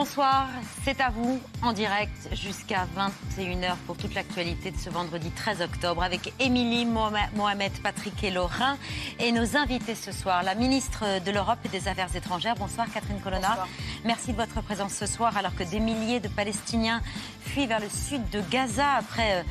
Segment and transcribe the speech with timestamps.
[0.00, 0.46] Bonsoir,
[0.84, 6.04] c'est à vous en direct jusqu'à 21h pour toute l'actualité de ce vendredi 13 octobre
[6.04, 8.78] avec Émilie Mohamed, Patrick et Lorrain
[9.18, 12.54] et nos invités ce soir, la ministre de l'Europe et des Affaires étrangères.
[12.54, 13.66] Bonsoir Catherine Colonna.
[14.04, 17.02] Merci de votre présence ce soir alors que des milliers de Palestiniens
[17.40, 19.42] fuient vers le sud de Gaza après euh,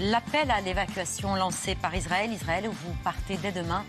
[0.00, 2.32] l'appel à l'évacuation lancé par Israël.
[2.32, 3.84] Israël où vous partez dès demain.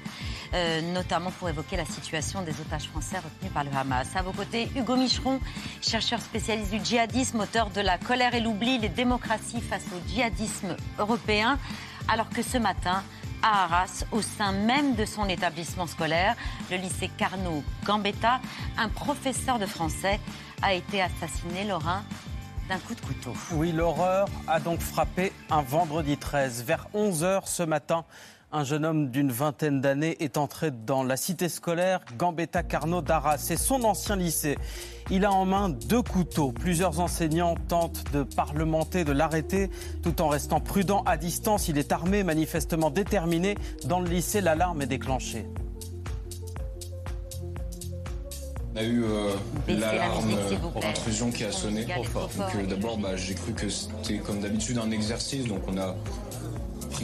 [0.53, 4.15] Euh, notamment pour évoquer la situation des otages français retenus par le Hamas.
[4.15, 5.39] À vos côtés, Hugo Micheron,
[5.81, 10.75] chercheur spécialiste du djihadisme, auteur de La colère et l'oubli, les démocraties face au djihadisme
[10.99, 11.57] européen,
[12.07, 13.01] alors que ce matin,
[13.41, 16.35] à Arras, au sein même de son établissement scolaire,
[16.69, 18.39] le lycée Carnot Gambetta,
[18.77, 20.19] un professeur de français
[20.61, 22.03] a été assassiné, Lorrain,
[22.69, 23.33] d'un coup de couteau.
[23.53, 28.05] Oui, l'horreur a donc frappé un vendredi 13, vers 11h ce matin.
[28.55, 33.39] Un jeune homme d'une vingtaine d'années est entré dans la cité scolaire Gambetta Carnot d'Arras.
[33.39, 34.59] C'est son ancien lycée.
[35.09, 36.51] Il a en main deux couteaux.
[36.51, 39.71] Plusieurs enseignants tentent de parlementer, de l'arrêter,
[40.03, 41.67] tout en restant prudent à distance.
[41.67, 43.57] Il est armé, manifestement déterminé.
[43.85, 45.47] Dans le lycée, l'alarme est déclenchée.
[48.75, 49.31] On a eu euh,
[49.67, 50.35] l'alarme
[50.73, 51.85] pour intrusion qui a sonné.
[51.85, 55.47] Donc d'abord, bah, j'ai cru que c'était comme d'habitude un exercice.
[55.47, 55.95] Donc on a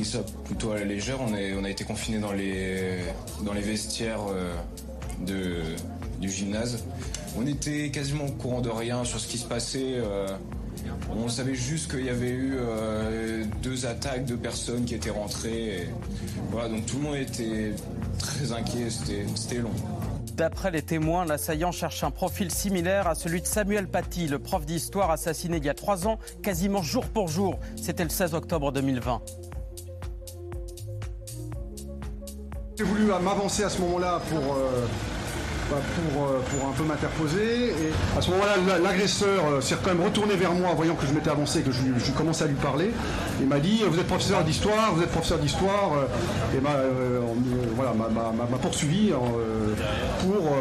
[0.04, 1.20] ça plutôt à la légère.
[1.22, 3.00] On, a été confinés dans les,
[3.62, 4.54] vestiaires euh,
[6.20, 6.84] du gymnase.
[7.38, 9.96] On était quasiment au courant de rien sur ce qui se passait.
[9.96, 10.28] Euh,
[11.16, 15.90] on savait juste qu'il y avait eu euh, deux attaques de personnes qui étaient rentrées.
[16.52, 17.74] voilà, donc tout le monde était
[18.18, 19.72] très inquiet, c'était long.
[20.34, 24.66] D'après les témoins, l'assaillant cherche un profil similaire à celui de Samuel Paty, le prof
[24.66, 27.60] d'histoire assassiné il y a trois ans, quasiment jour pour jour.
[27.76, 29.22] C'était le 16 octobre 2020.
[32.80, 34.86] J'ai voulu m'avancer à ce moment-là pour, euh,
[35.70, 37.72] bah, euh, pour, un peu m'interposer.
[37.72, 41.12] Et à ce moment-là, l'agresseur euh, s'est quand même retourné vers moi, voyant que je
[41.12, 42.92] m'étais avancé, que je, commençais à lui parler.
[43.42, 45.92] Il m'a dit Vous êtes professeur d'histoire, vous êtes professeur d'histoire.
[46.56, 46.78] Et bah,
[47.76, 49.12] voilà, m'a poursuivi
[50.22, 50.56] pour.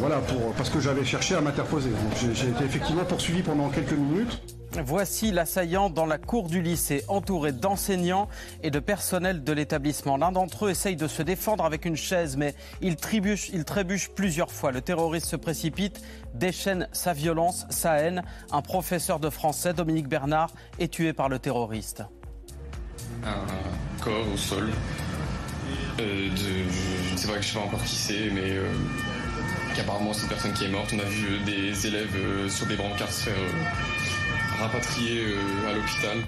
[0.00, 1.90] Voilà, pour, parce que j'avais cherché à m'interposer.
[2.32, 4.40] J'ai été effectivement poursuivi pendant quelques minutes.
[4.82, 8.26] Voici l'assaillant dans la cour du lycée, entouré d'enseignants
[8.62, 10.16] et de personnel de l'établissement.
[10.16, 14.08] L'un d'entre eux essaye de se défendre avec une chaise, mais il trébuche, il trébuche
[14.08, 14.72] plusieurs fois.
[14.72, 16.00] Le terroriste se précipite,
[16.32, 18.22] déchaîne sa violence, sa haine.
[18.52, 22.04] Un professeur de français, Dominique Bernard, est tué par le terroriste.
[23.26, 24.70] Un corps au sol.
[26.00, 28.64] Euh, je, ne sais pas, je sais pas encore qui c'est, mais euh,
[29.74, 30.92] qu'apparemment c'est une personne qui est morte.
[30.94, 33.34] On a vu des élèves euh, sur des brancards se faire
[34.62, 36.18] euh, à l'hôpital.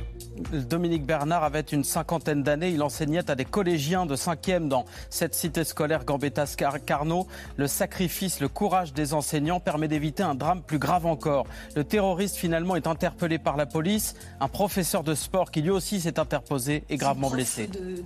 [0.69, 2.71] Dominique Bernard avait une cinquantaine d'années.
[2.71, 6.45] Il enseignait à des collégiens de 5e dans cette cité scolaire Gambetta
[6.85, 7.27] Carnot.
[7.57, 11.47] Le sacrifice, le courage des enseignants permet d'éviter un drame plus grave encore.
[11.77, 14.15] Le terroriste finalement est interpellé par la police.
[14.41, 17.69] Un professeur de sport qui lui aussi s'est interposé est gravement blessé.
[17.75, 18.03] Le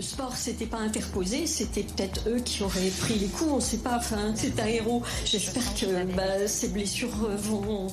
[0.00, 3.78] sport s'était pas interposé, c'était peut-être eux qui auraient pris les coups, on ne sait
[3.78, 3.96] pas.
[3.96, 5.02] Enfin, c'est un héros.
[5.24, 7.88] J'espère que bah, ces blessures vont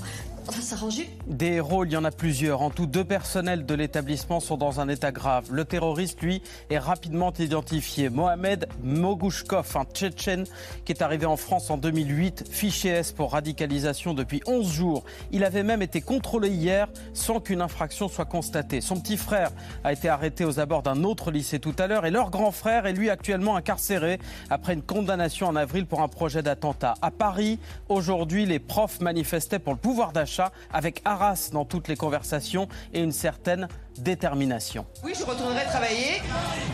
[1.27, 2.61] des héros, il y en a plusieurs.
[2.61, 5.47] En tout, deux personnels de l'établissement sont dans un état grave.
[5.51, 8.09] Le terroriste, lui, est rapidement identifié.
[8.09, 10.45] Mohamed Mogouchkov, un Tchétchène
[10.85, 15.03] qui est arrivé en France en 2008, fiché S pour radicalisation depuis 11 jours.
[15.31, 18.81] Il avait même été contrôlé hier sans qu'une infraction soit constatée.
[18.81, 19.51] Son petit frère
[19.83, 22.85] a été arrêté aux abords d'un autre lycée tout à l'heure et leur grand frère
[22.85, 24.19] est lui actuellement incarcéré
[24.49, 26.95] après une condamnation en avril pour un projet d'attentat.
[27.01, 30.30] À Paris, aujourd'hui, les profs manifestaient pour le pouvoir d'achat
[30.71, 33.67] avec Arras dans toutes les conversations et une certaine
[33.97, 34.85] détermination.
[35.03, 36.21] Oui, je retournerai travailler,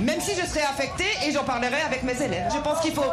[0.02, 2.52] même si je serai affectée et j'en parlerai avec mes élèves.
[2.54, 3.12] Je pense qu'il faut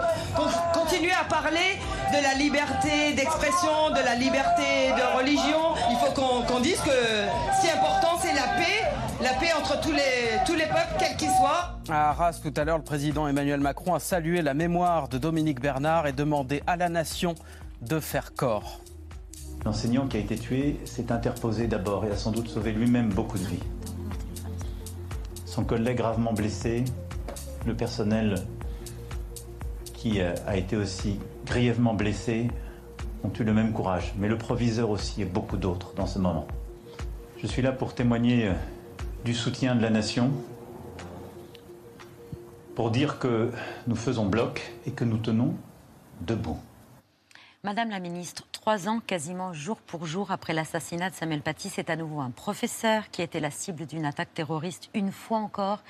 [0.72, 1.78] continuer à parler
[2.12, 5.74] de la liberté d'expression, de la liberté de religion.
[5.90, 8.84] Il faut qu'on dise que ce qui est important, c'est la paix,
[9.22, 11.78] la paix entre tous les, tous les peuples, quels qu'ils soient.
[11.88, 15.60] À Arras, tout à l'heure, le président Emmanuel Macron a salué la mémoire de Dominique
[15.60, 17.34] Bernard et demandé à la nation
[17.82, 18.80] de faire corps.
[19.64, 23.38] L'enseignant qui a été tué s'est interposé d'abord et a sans doute sauvé lui-même beaucoup
[23.38, 23.62] de vies.
[25.46, 26.84] son collègue gravement blessé,
[27.66, 28.34] le personnel
[29.94, 32.48] qui a été aussi grièvement blessé
[33.24, 36.46] ont eu le même courage, mais le proviseur aussi et beaucoup d'autres dans ce moment.
[37.38, 38.52] Je suis là pour témoigner euh,
[39.24, 40.30] du soutien de la nation,
[42.74, 43.50] pour dire que
[43.86, 45.54] nous faisons bloc et que nous tenons
[46.20, 46.58] debout.
[47.64, 51.88] Madame la ministre, trois ans quasiment jour pour jour après l'assassinat de Samuel Paty, c'est
[51.88, 55.82] à nouveau un professeur qui a été la cible d'une attaque terroriste une fois encore.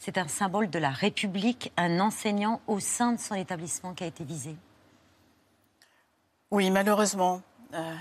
[0.00, 4.08] C'est un symbole de la République, un enseignant au sein de son établissement qui a
[4.08, 4.56] été visé.
[6.50, 7.42] Oui, malheureusement.
[7.74, 7.94] Euh,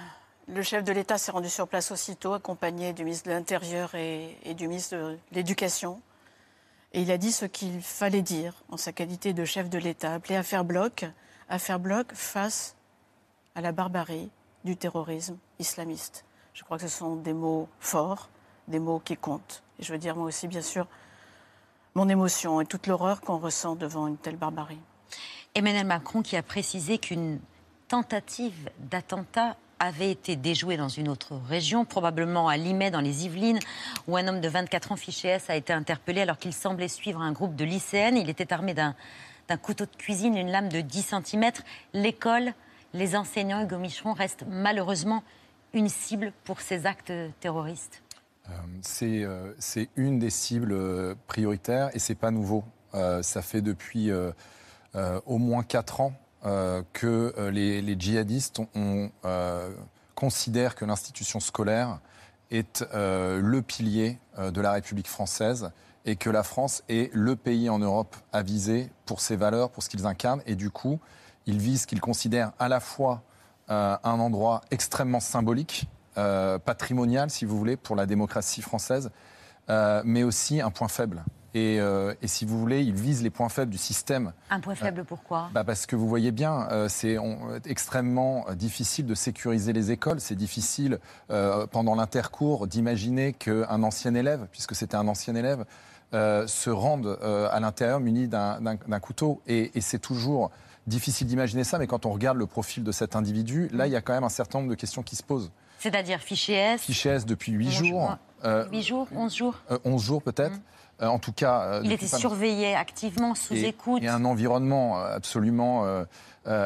[0.48, 4.40] le chef de l'État s'est rendu sur place aussitôt, accompagné du ministre de l'Intérieur et,
[4.42, 6.02] et, du ministre de l'Éducation.
[6.94, 10.16] Et il a dit ce qu'il fallait dire en sa qualité de chef de l'État,
[10.16, 11.06] appelé à faire bloc,
[11.48, 12.76] à faire bloc face
[13.60, 14.32] à la barbarie
[14.64, 16.24] du terrorisme islamiste.
[16.54, 18.30] Je crois que ce sont des mots forts,
[18.70, 19.64] des mots qui comptent.
[19.78, 20.88] Et je veux dire moi aussi, bien sûr,
[21.94, 24.80] mon émotion et toute l'horreur qu'on ressent devant une telle barbarie.
[25.56, 27.42] Emmanuel Macron qui a précisé qu'une
[27.90, 33.60] tentative d'attentat avait été déjouée dans une autre région, probablement à Limay, dans les Yvelines,
[34.08, 37.20] où un homme de 24 ans fiché S a été interpellé alors qu'il semblait suivre
[37.20, 38.16] un groupe de lycéennes.
[38.16, 38.96] Il était armé d'un
[39.62, 41.52] couteau de cuisine, une lame de 10 cm.
[41.94, 42.54] L'école
[42.94, 45.24] les enseignants, Hugo Micheron, restent malheureusement
[45.74, 48.02] une cible pour ces actes terroristes
[48.50, 48.54] euh,
[49.04, 52.64] euh, C'est une des cibles euh, prioritaires et ce n'est pas nouveau.
[52.94, 54.12] ça fait depuis
[55.26, 56.14] au moins quatre ans
[56.94, 58.62] que les, djihadistes
[60.16, 62.00] considèrent que l'institution scolaire
[62.50, 65.70] est le pilier de la République française
[66.06, 69.84] et que la France est le pays en Europe à viser pour ses valeurs, pour
[69.84, 70.42] ce qu'ils incarnent.
[70.48, 71.00] Et du coup,
[71.46, 73.24] il vise ce qu'il considère à la fois
[73.72, 75.88] euh, un endroit extrêmement symbolique,
[76.18, 79.12] euh, patrimonial, si vous voulez, pour la démocratie française,
[79.70, 81.24] euh, mais aussi un point faible.
[81.54, 81.80] Et,
[82.26, 84.34] si vous voulez, il vise les points faibles du système.
[84.50, 87.18] Un point faible, pourquoi bah Parce que vous voyez bien, c'est
[87.66, 90.20] extrêmement difficile de sécuriser les écoles.
[90.20, 91.00] C'est difficile,
[91.72, 95.66] pendant l'intercours, d'imaginer qu'un ancien élève, puisque c'était un ancien élève,
[96.14, 99.42] se rende à l'intérieur muni d'un couteau.
[99.48, 100.52] Et, et c'est toujours
[100.90, 103.96] difficile d'imaginer ça, mais quand on regarde le profil de cet individu, là, il y
[103.96, 105.52] a quand même un certain nombre de questions qui se posent.
[105.80, 108.18] C'est-à-dire fichier S Fichier S depuis 8 jours.
[108.44, 109.56] 8 euh, jours, 11 jours
[109.86, 110.56] 11 jours peut-être.
[110.56, 110.62] Mm.
[111.02, 111.62] Euh, en tout cas.
[111.62, 114.04] Euh, il était surveillé activement, sous écoute.
[114.04, 115.86] Et un environnement absolument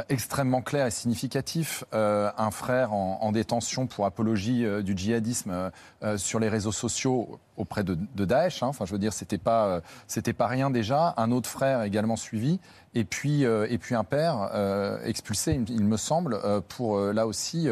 [0.08, 1.84] extrêmement clair et significatif.
[1.92, 5.72] un frère en, détention pour apologie du djihadisme
[6.18, 8.64] sur les réseaux sociaux auprès de, Daesh.
[8.64, 8.68] Hein.
[8.68, 11.14] Enfin, je veux dire, c'était pas, c'était pas rien déjà.
[11.18, 12.60] Un autre frère également suivi
[12.96, 17.26] et puis, euh, et puis un père euh, expulsé, il, me semble, euh, pour là
[17.26, 17.68] aussi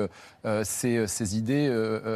[0.63, 1.71] ces, ces, idées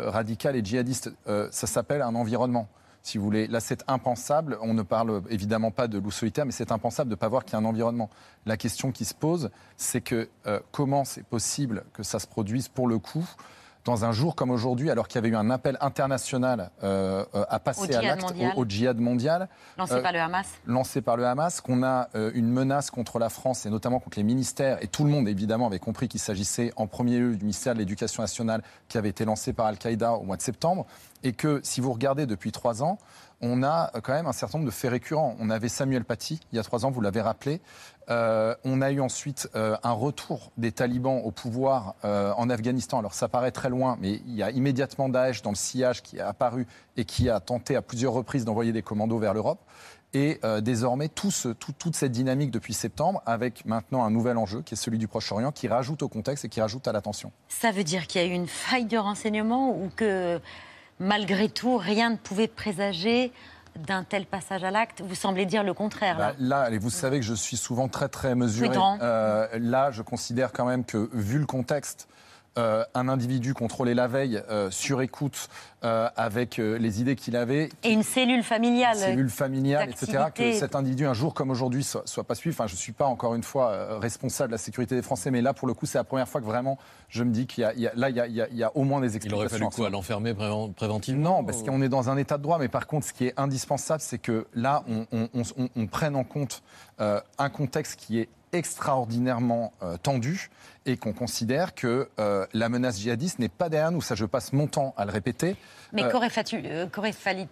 [0.08, 1.12] radicales et djihadistes.
[1.26, 2.68] ça s'appelle un environnement.
[3.06, 4.58] Si vous voulez, là c'est impensable.
[4.62, 7.46] On ne parle évidemment pas de loup solitaire, mais c'est impensable de ne pas voir
[7.46, 8.10] qu'il y a un environnement.
[8.48, 10.28] La question qui se pose, c'est que
[10.72, 13.24] comment c'est possible que ça se produise pour le coup
[13.86, 17.46] dans un jour comme aujourd'hui, alors qu'il y avait eu un appel international euh, euh,
[17.50, 19.48] à passer à l'acte au, djihad mondial.
[19.78, 20.48] Lancé euh, par le Hamas.
[20.66, 24.24] Lancé par le Hamas, qu'on a une menace contre la France et notamment contre les
[24.24, 27.76] ministères, et tout le monde évidemment avait compris qu'il s'agissait en premier lieu du ministère
[27.76, 30.88] de l'Éducation nationale qui avait été lancé par Al-Qaïda au mois de septembre,
[31.24, 32.98] et que si vous regardez depuis trois ans,
[33.42, 35.36] on a quand même un certain nombre de faits récurrents.
[35.40, 37.62] On avait Samuel Paty, il y a trois ans, vous l'avez rappelé.
[38.10, 43.00] Euh, on a eu ensuite euh, un retour des talibans au pouvoir euh, en Afghanistan.
[43.00, 46.18] Alors ça paraît très loin, mais il y a immédiatement Daesh dans le sillage qui
[46.18, 49.60] est apparu et qui a tenté à plusieurs reprises d'envoyer des commandos vers l'Europe.
[50.14, 54.98] Et désormais, toute cette dynamique depuis septembre, avec maintenant un nouvel enjeu qui est celui
[54.98, 57.34] du Proche-Orient, qui rajoute au contexte et qui rajoute à l'attention.
[57.50, 60.40] Ça veut dire qu'il y a eu une faille de renseignement ou que
[61.00, 63.32] malgré tout, rien ne pouvait présager
[63.76, 66.18] d'un tel passage à l'acte Vous semblez dire le contraire.
[66.18, 68.78] Là, bah, là vous savez que je suis souvent très très mesuré.
[69.02, 72.08] Euh, là, je considère quand même que, vu le contexte,
[72.58, 75.50] euh, un individu contrôlé la veille, euh, sur écoute,
[75.84, 77.68] euh, avec les idées qu'il avait.
[77.84, 78.96] Et une cellule familiale.
[78.96, 80.26] Cellule familiale, etc.
[80.34, 82.56] Que cet individu, un jour comme aujourd'hui, soit, soit pas suivi.
[82.56, 85.42] Enfin, je ne suis pas, encore une fois, responsable de la sécurité des Français, mais
[85.42, 86.78] là, pour le coup, c'est la première fois que vraiment,
[87.10, 89.38] je me dis qu'il y, a, là, il y a, au moins des explications.
[89.38, 92.58] Il aurait fallu quoi L'enfermer préventivement Non, parce qu'on est dans un état de droit,
[92.58, 95.28] mais par contre, ce qui est indispensable, c'est que là, on,
[95.76, 96.64] on prenne en compte
[97.00, 100.50] un contexte qui est extraordinairement euh, tendu
[100.86, 104.02] et qu'on considère que euh, la menace djihadiste n'est pas derrière nous.
[104.02, 105.56] Ça, je passe mon temps à le répéter.
[105.94, 106.64] Mais euh, qu'aurait fallu,
[107.14, 107.46] fallu,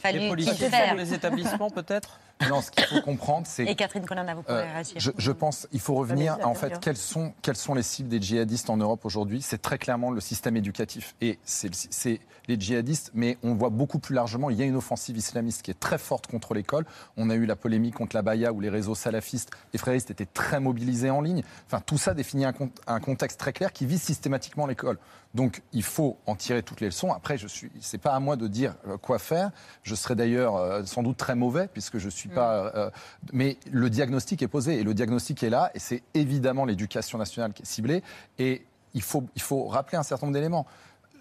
[0.00, 2.18] fallu les policiers faire les établissements peut-être?
[2.48, 3.64] Non, ce qu'il faut comprendre, c'est.
[3.64, 4.94] Et Catherine Colonna, vous pourrez euh, réagir.
[4.98, 8.20] Je, je pense qu'il faut revenir en fait quelles sont, quelles sont les cibles des
[8.20, 9.42] djihadistes en Europe aujourd'hui?
[9.42, 11.14] C'est très clairement le système éducatif.
[11.20, 15.16] Et c'est les djihadistes, mais on voit beaucoup plus largement, il y a une offensive
[15.16, 16.84] islamiste qui est très forte contre l'école.
[17.16, 20.26] On a eu la polémique contre la Baïa où les réseaux salafistes et fréristes étaient
[20.26, 21.44] très mobilisés en ligne.
[21.66, 22.54] Enfin, tout ça définit un,
[22.86, 24.98] un contexte très clair qui vise systématiquement l'école.
[25.34, 27.10] Donc il faut en tirer toutes les leçons.
[27.10, 29.50] Après, je suis, c'est pas à moi de dire euh, quoi faire.
[29.82, 32.72] Je serais d'ailleurs euh, sans doute très mauvais puisque je suis Mm.
[32.74, 32.90] Euh,
[33.32, 37.52] mais le diagnostic est posé et le diagnostic est là et c'est évidemment l'éducation nationale
[37.52, 38.02] qui est ciblée
[38.38, 40.66] et il faut, il faut rappeler un certain nombre d'éléments.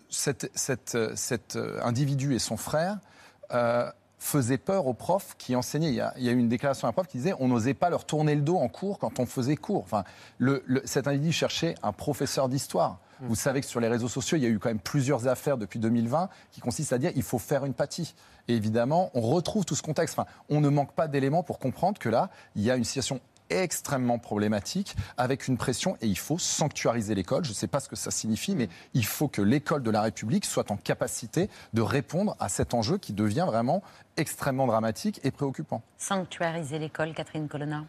[0.10, 0.98] Cet, cet,
[1.82, 2.98] individu et son frère
[4.22, 5.90] faisaient peur aux profs qui enseignaient.
[5.90, 7.74] Il y, a, il y a eu une déclaration d'un prof qui disait on n'osait
[7.74, 9.82] pas leur tourner le dos en cours quand on faisait cours.
[9.84, 10.04] Enfin,
[10.38, 13.00] le, cet individu cherchait un professeur d'histoire.
[13.24, 15.58] Vous savez que sur les réseaux sociaux, il y a eu quand même plusieurs affaires
[15.58, 18.16] depuis 2020 qui consistent à dire il faut faire une patie.
[18.48, 20.18] Et évidemment, on retrouve tout ce contexte.
[20.18, 23.22] Enfin, on ne manque pas d'éléments pour comprendre que là, il y a une situation
[23.52, 27.44] extrêmement problématique, avec une pression, et il faut sanctuariser l'école.
[27.44, 30.02] Je ne sais pas ce que ça signifie, mais il faut que l'école de la
[30.02, 33.84] République soit en capacité de répondre à cet enjeu qui devient vraiment
[34.18, 35.84] extrêmement dramatique et préoccupant.
[35.98, 37.84] Sanctuariser l'école, Catherine Colonna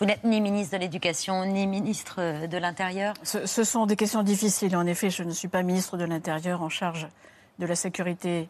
[0.00, 3.12] vous n'êtes ni ministre de l'Éducation, ni ministre de l'Intérieur?
[3.22, 4.74] Ce, sont des questions difficiles.
[4.74, 7.06] En effet, je ne suis pas ministre de l'Intérieur en charge
[7.58, 8.48] de la sécurité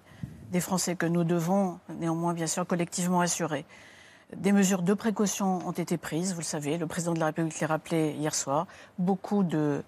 [0.53, 3.65] des Français que nous devons néanmoins, bien sûr, collectivement assurer.
[4.37, 7.59] Des mesures de précaution ont été prises, vous le savez, le président de la République
[7.59, 8.69] l'a rappelé hier soir.
[9.01, 9.83] Beaucoup de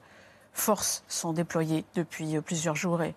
[0.52, 3.14] forces sont déployées depuis plusieurs jours et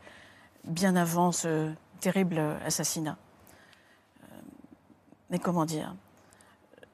[0.66, 3.18] bien avant ce terrible assassinat.
[4.22, 4.36] Euh,
[5.32, 5.96] mais comment dire?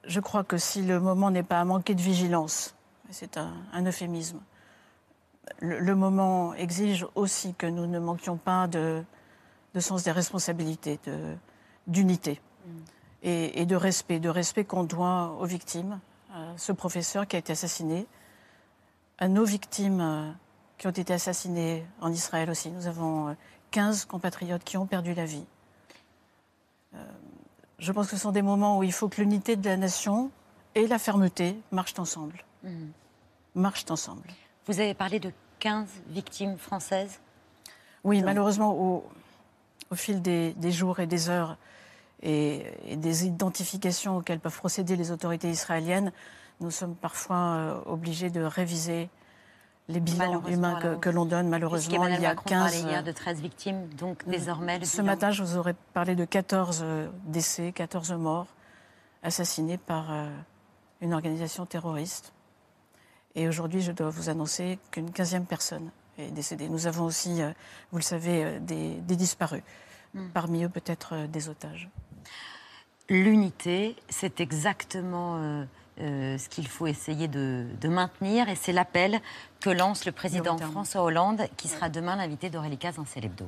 [0.05, 2.75] Je crois que si le moment n'est pas à manquer de vigilance,
[3.09, 4.39] c'est un, euphémisme,
[5.59, 9.03] le, moment exige aussi que nous ne manquions pas de,
[9.79, 10.99] sens des responsabilités,
[11.87, 12.71] d'unité mm.
[13.23, 15.99] et, de respect, de respect qu'on doit aux victimes,
[16.33, 18.07] à ce professeur qui a été assassiné,
[19.17, 20.31] à nos victimes euh,
[20.77, 22.71] qui ont été assassinées en Israël aussi.
[22.71, 23.35] Nous avons
[23.69, 25.45] 15 euh, compatriotes qui ont perdu la vie.
[26.95, 27.03] Euh,
[27.81, 30.29] je pense que ce sont des moments où il faut que l'unité de la nation
[30.75, 32.45] et la fermeté marchent ensemble.
[32.63, 32.89] Hmm.
[33.55, 34.27] Marchent ensemble.
[34.67, 37.19] Vous avez parlé de 15 victimes françaises
[38.03, 39.03] Oui, malheureusement, au,
[39.95, 41.57] fil des, jours et des heures
[42.21, 42.63] et,
[42.95, 46.13] des identifications auxquelles peuvent procéder les autorités israéliennes,
[46.61, 49.09] nous sommes parfois euh, obligés de réviser
[49.91, 52.83] les bilans humains que, l'on donne, malheureusement, il y a 15...
[52.83, 54.31] hier de 13 victimes, donc mm.
[54.31, 54.85] désormais...
[54.85, 58.47] Ce matin, je vous aurais parlé de 14 euh, décès, 14 morts
[59.23, 60.27] assassinés par euh,
[61.01, 62.33] une organisation terroriste.
[63.35, 66.69] Et aujourd'hui, je dois vous annoncer qu'une 15e personne est décédée.
[66.69, 67.51] Nous avons aussi, euh,
[67.91, 69.63] vous le savez, des, disparus.
[70.13, 70.29] Mm.
[70.33, 71.89] Parmi eux, peut-être des otages.
[73.09, 75.37] L'unité, c'est exactement...
[75.37, 75.65] Euh,
[76.01, 78.49] ce qu'il faut essayer de, maintenir.
[78.49, 79.21] Et c'est l'appel
[79.59, 83.47] que lance le président François Hollande, qui sera demain l'invité d'Aurélie Caz dans Célébdo.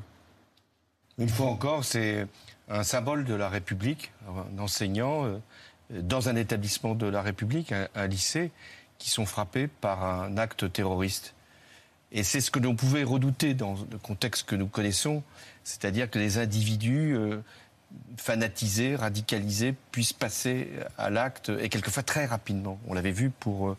[1.18, 2.28] Une fois encore, c'est
[2.70, 5.38] un symbole de la République, un enseignant euh,
[5.90, 8.52] dans un établissement de la République, un, lycée,
[8.98, 11.36] qui sont frappés par un acte terroriste.
[12.12, 15.24] Et c'est ce que l'on pouvait redouter dans le contexte que nous connaissons,
[15.64, 17.42] c'est-à-dire que des individus euh,
[18.18, 22.80] fanatisés, radicalisés, puissent passer à l'acte, et quelquefois très rapidement.
[22.88, 23.76] On l'avait vu pour,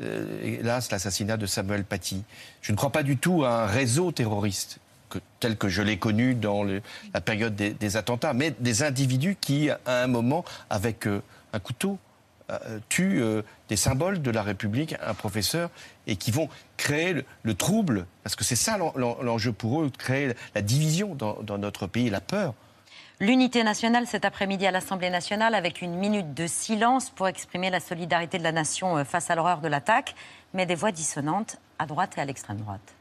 [0.00, 2.24] euh, hélas, l'assassinat de Samuel Paty.
[2.62, 4.78] Je ne crois pas du tout à un réseau terroriste.
[5.40, 10.02] tel que je l'ai connu dans la période des, attentats, mais des individus qui, à
[10.02, 11.98] un moment, avec euh, un couteau,
[12.50, 13.22] euh, tuent
[13.68, 15.70] des symboles de la République, un professeur,
[16.06, 20.60] et qui vont créer le, trouble, parce que c'est ça l'enjeu pour eux, créer la
[20.60, 22.52] division dans, dans notre pays, la peur.
[23.18, 27.80] L'unité nationale cet après-midi à l'Assemblée nationale avec une minute de silence pour exprimer la
[27.80, 30.14] solidarité de la nation euh, face à l'horreur de l'attaque,
[30.52, 32.94] mais des voix dissonantes à droite et à l'extrême droite.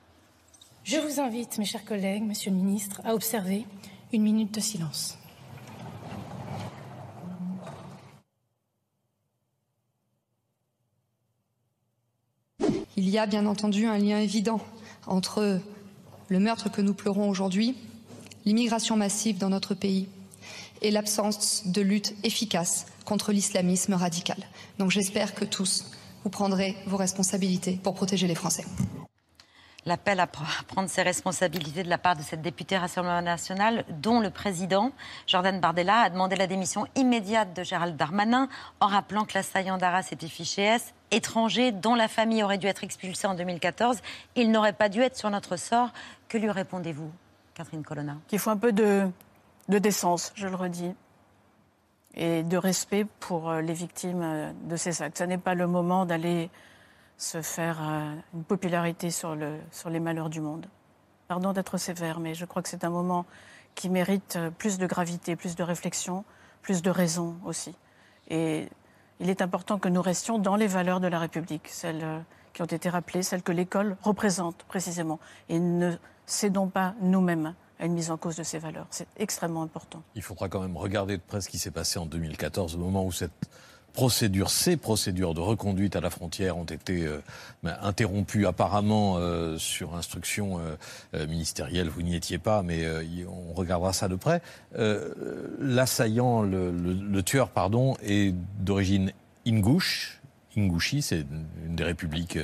[0.85, 3.65] Je vous invite, mes chers collègues, Monsieur le Ministre, à observer
[4.13, 5.17] une minute de silence.
[12.95, 14.61] Il y a bien entendu un lien évident
[15.07, 15.59] entre
[16.29, 17.75] le meurtre que nous pleurons aujourd'hui
[18.45, 20.07] l'immigration massive dans notre pays
[20.81, 24.37] et l'absence de lutte efficace contre l'islamisme radical.
[24.79, 25.91] Donc j'espère que tous,
[26.23, 28.65] vous prendrez vos responsabilités pour protéger les Français.
[29.87, 34.31] L'appel à prendre ses responsabilités de la part de cette députée Rassemblement national, dont le
[34.31, 34.91] président,
[35.27, 38.49] Jordan Bardella, a demandé la démission immédiate de Gérald Darmanin,
[38.79, 42.83] en rappelant que l'assaillant d'Arras était fiché S, étranger, dont la famille aurait dû être
[42.83, 43.99] expulsée en 2014.
[44.35, 45.91] Il n'aurait pas dû être sur notre sort.
[46.29, 47.11] Que lui répondez-vous?
[47.55, 48.17] Catherine Colonna.
[48.27, 49.09] Qu'il faut un peu de,
[49.69, 50.93] de décence, je le redis.
[52.15, 55.17] et de respect pour les victimes de ces actes.
[55.17, 56.49] Ce n'est pas le moment d'aller
[57.17, 57.81] se faire
[58.33, 60.65] une popularité sur, le, sur les malheurs du monde.
[61.27, 63.25] Pardon d'être sévère, mais je crois que c'est un moment
[63.73, 66.23] qui mérite plus de gravité, plus de réflexion,
[66.61, 67.75] plus de raison aussi.
[68.29, 68.69] Et
[69.19, 72.19] il est important que nous restions dans les valeurs de la République, celles euh,
[72.53, 75.19] qui ont été rappelées, celles que l'école représente précisément,
[75.49, 78.87] et ne cédons pas nous-mêmes à une mise en cause de ces valeurs.
[78.89, 80.01] C'est extrêmement important.
[80.15, 83.05] Il faudra quand même regarder de près ce qui s'est passé en 2014, au moment
[83.05, 83.49] où cette
[83.95, 87.21] procédures, ces procédures de reconduite à la frontière ont été euh,
[87.63, 90.59] ben, interrompues apparemment euh, sur instruction
[91.13, 91.87] euh, ministérielle.
[91.89, 92.85] Vous n'y étiez pas, mais
[93.25, 94.41] on regardera ça de près.
[95.59, 99.11] L'assaillant, le, tueur, pardon, est d'origine
[99.47, 100.21] ingouche.
[100.57, 101.25] Ingouchi, c'est
[101.65, 102.37] une des républiques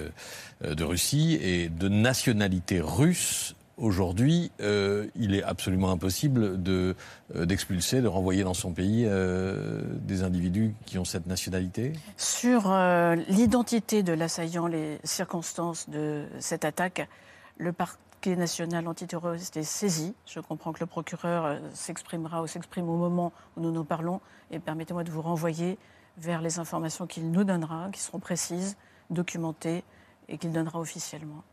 [0.63, 6.95] de Russie, et de nationalité russe aujourd'hui, euh, il est absolument impossible de,
[7.35, 11.93] euh, d'expulser, de renvoyer dans son pays euh, des individus qui ont cette nationalité?
[12.15, 12.71] Sur
[13.27, 17.07] l'identité de l'assaillant, les circonstances de cette attaque,
[17.57, 20.13] le parquet national antiterroriste est saisi.
[20.25, 24.21] Je comprends que le procureur s'exprimera ou s'exprime au moment où nous nous parlons.
[24.51, 25.77] Et permettez-moi de vous renvoyer
[26.17, 28.77] vers les informations qu'il nous donnera, qui seront précises,
[29.09, 29.83] documentées
[30.29, 31.43] et qu'il donnera officiellement.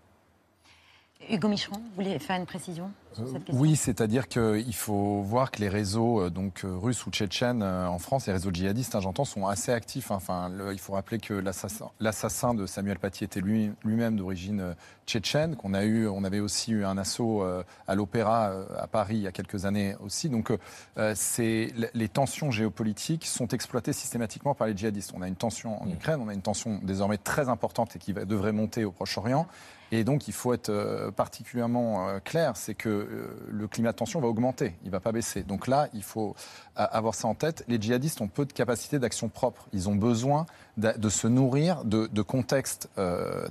[1.26, 2.90] Hugo Michon, vous voulez faire une précision?
[3.26, 7.10] Cette question Oui, c'est-à-dire qu'il faut voir que les réseaux euh, donc, euh, russes ou
[7.10, 10.10] tchétchènes euh, en France, les réseaux djihadistes, hein, j'entends, sont assez actifs.
[10.10, 14.74] Enfin, il faut rappeler que l'assassin de Samuel Paty était lui-même d'origine
[15.06, 17.42] tchétchène, qu'on a eu, on avait aussi eu un assaut
[17.86, 20.28] à l'Opéra à Paris il y a quelques années aussi.
[20.28, 20.52] Donc,
[20.96, 25.12] les tensions géopolitiques sont exploitées systématiquement par les djihadistes.
[25.14, 25.92] On a une tension en mm.
[25.92, 29.46] Ukraine, on a une tension désormais très importante et qui devrait monter au Proche-Orient.
[29.90, 33.07] Et donc, il faut être particulièrement clair, c'est que
[33.50, 35.42] le climat de tension va augmenter, il ne va pas baisser.
[35.42, 36.34] Donc là, il faut
[36.76, 37.64] avoir ça en tête.
[37.68, 39.66] Les djihadistes ont peu de capacité d'action propre.
[39.72, 40.46] Ils ont besoin
[40.76, 42.88] de, se nourrir de, contextes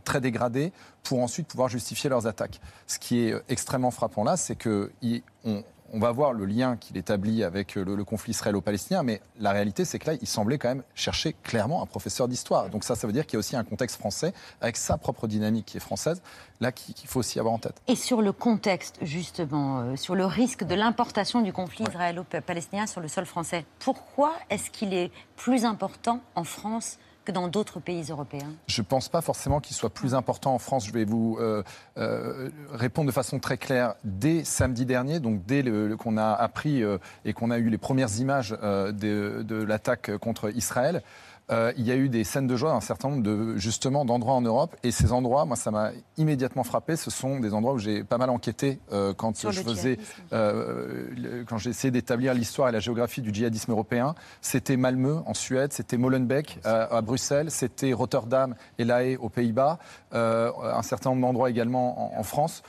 [0.04, 0.72] très dégradés
[1.04, 2.62] pour ensuite pouvoir justifier leurs attaques.
[2.86, 7.44] Ce qui est extrêmement frappant là, c'est qu'on on va voir le lien qu'il établit
[7.44, 11.34] avec le, conflit israélo-palestinien, mais la réalité, c'est que là, il semblait quand même chercher
[11.44, 12.70] clairement un professeur d'histoire.
[12.70, 15.28] Donc ça, ça veut dire qu'il y a aussi un contexte français, avec sa propre
[15.28, 16.22] dynamique qui est française,
[16.60, 17.82] là, qu'il faut aussi avoir en tête.
[17.88, 23.02] Et sur le contexte, justement, euh, sur le risque de l'importation du conflit israélo-palestinien sur
[23.02, 28.06] le sol français, pourquoi est-ce qu'il est plus important en France que dans d'autres pays
[28.10, 30.88] européens Je ne pense pas forcément qu'il soit plus important en France.
[30.88, 31.62] Je vais vous euh,
[31.98, 33.96] euh, répondre de façon très claire.
[34.06, 35.62] Dès samedi dernier, donc dès
[35.98, 40.56] qu'on a appris euh, et qu'on a eu les premières images de, de l'attaque contre
[40.56, 41.04] Israël,
[41.50, 44.04] euh, il y a eu des scènes de joie dans un certain nombre de, justement,
[44.04, 44.76] d'endroits en Europe.
[44.84, 46.98] Et ces endroits, moi, ça m'a immédiatement frappé.
[46.98, 49.98] Ce sont des endroits où j'ai pas mal enquêté euh, quand je faisais,
[50.34, 54.14] euh, quand j'ai essayé d'établir l'histoire et la géographie du djihadisme européen.
[54.42, 59.80] C'était Malmö en Suède, c'était Molenbeek à Bruxelles, c'était Rotterdam et La Haye aux Pays-Bas,
[60.12, 62.64] un certain nombre d'endroits également en, France.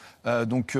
[0.46, 0.78] donc,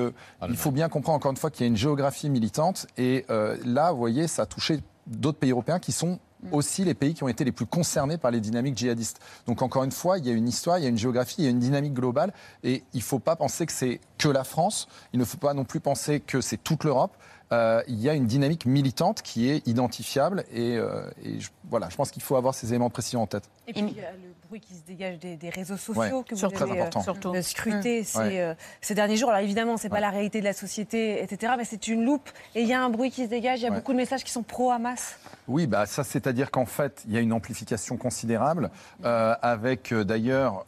[0.48, 2.87] il faut bien comprendre encore une fois qu'il y a une géographie militante.
[2.96, 3.24] Et
[3.64, 6.18] là, vous voyez, ça a touché d'autres pays européens qui sont.
[6.53, 9.20] Aussi les pays qui ont été les plus concernés par les dynamiques djihadistes.
[9.46, 11.44] Donc encore une fois, il y a une histoire, il y a une géographie, il
[11.44, 14.44] y a une dynamique globale et il ne faut pas penser que c'est que la
[14.44, 17.16] France, il ne faut pas non plus penser que c'est toute l'Europe.
[17.50, 21.08] Euh, il y a une dynamique militante qui est identifiable et, euh,
[21.38, 23.48] je, voilà, je pense qu'il faut avoir ces éléments précis en tête.
[23.66, 26.44] Et puis il y a le bruit qui se dégage des, réseaux sociaux que vous
[26.44, 29.30] avez euh, scruté ces, derniers jours.
[29.30, 31.54] Alors évidemment, c'est pas la réalité de la société, etc.
[31.56, 33.61] Mais c'est une loupe et il y a un bruit qui se dégage.
[33.61, 35.16] Il y a beaucoup de messages qui sont pro-Hamas.
[35.46, 38.70] Oui, bah ça, c'est-à-dire qu'en fait, il y a une amplification considérable,
[39.02, 40.66] avec d'ailleurs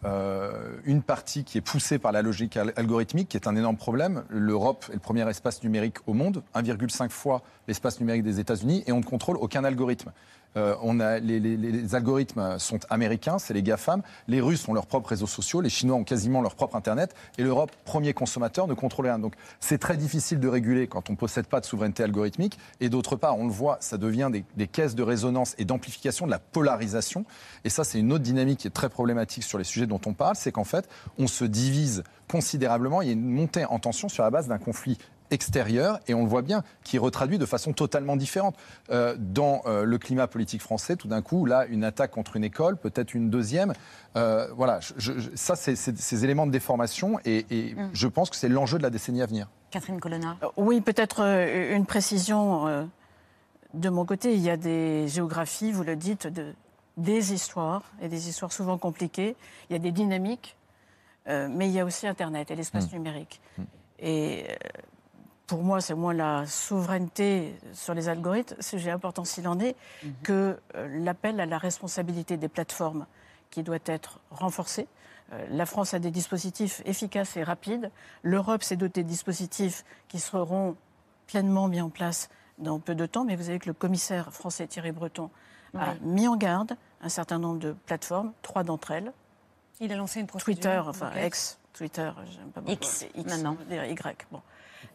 [0.84, 4.24] une partie qui est poussée par la logique algorithmique, qui est un énorme problème.
[4.30, 8.92] L'Europe est le premier espace numérique au monde, 1,5 fois l'espace numérique des États-Unis, et
[8.92, 10.12] on ne contrôle aucun algorithme.
[10.56, 14.02] Euh, on a, les, algorithmes sont américains, c'est les GAFAM.
[14.26, 17.42] Les Russes ont leurs propres réseaux sociaux, les Chinois ont quasiment leur propre Internet, et
[17.42, 19.18] l'Europe, premier consommateur, ne contrôle rien.
[19.18, 22.58] Donc c'est très difficile de réguler quand on ne possède pas de souveraineté algorithmique.
[22.80, 26.26] Et d'autre part, on le voit, ça devient des, des caisses de résonance et d'amplification
[26.26, 27.24] de la polarisation.
[27.64, 30.14] Et ça, c'est une autre dynamique qui est très problématique sur les sujets dont on
[30.14, 33.02] parle, c'est qu'en fait, on se divise considérablement.
[33.02, 34.98] Il y a une montée en tension sur la base d'un conflit
[35.30, 38.56] extérieur, et on le voit bien, qui retraduit de façon totalement différente.
[38.90, 42.44] Euh, dans euh, le climat politique français, tout d'un coup, là, une attaque contre une
[42.44, 43.72] école, peut-être une deuxième.
[44.16, 44.80] Euh, voilà,
[45.34, 47.90] ça, c'est ces éléments de déformation, et, mm.
[47.92, 49.48] je pense que c'est l'enjeu de la décennie à venir.
[49.70, 50.36] Catherine Colonna.
[50.56, 52.88] Oui, peut-être une précision
[53.72, 54.34] de mon côté.
[54.34, 56.54] Il y a des géographies, vous le dites, de,
[56.96, 59.36] des histoires, et des histoires souvent compliquées.
[59.68, 60.56] Il y a des dynamiques,
[61.26, 62.96] mais il y a aussi Internet et l'espace mm.
[62.96, 63.40] numérique.
[63.58, 63.62] Mm.
[64.00, 64.46] Et
[65.50, 70.12] pour moi, c'est moins la souveraineté sur les algorithmes, sujet important s'il en est, mhm.
[70.22, 73.04] que euh, l'appel à la responsabilité des plateformes
[73.50, 74.86] qui doit être renforcé.
[75.32, 77.90] Euh, la France a des dispositifs efficaces et rapides.
[78.22, 80.76] L'Europe s'est dotée de dispositifs qui seront
[81.26, 83.24] pleinement mis en place dans peu de temps.
[83.24, 85.30] Mais vous savez que le commissaire français Thierry Breton
[85.76, 89.12] a mis en garde un certain nombre de plateformes, trois d'entre elles.
[89.80, 90.54] Il a lancé une procédure.
[90.54, 92.72] Twitter, enfin ex, Twitter, j'aime pas beaucoup.
[92.72, 93.56] X, X maintenant.
[93.68, 94.42] Y, bon.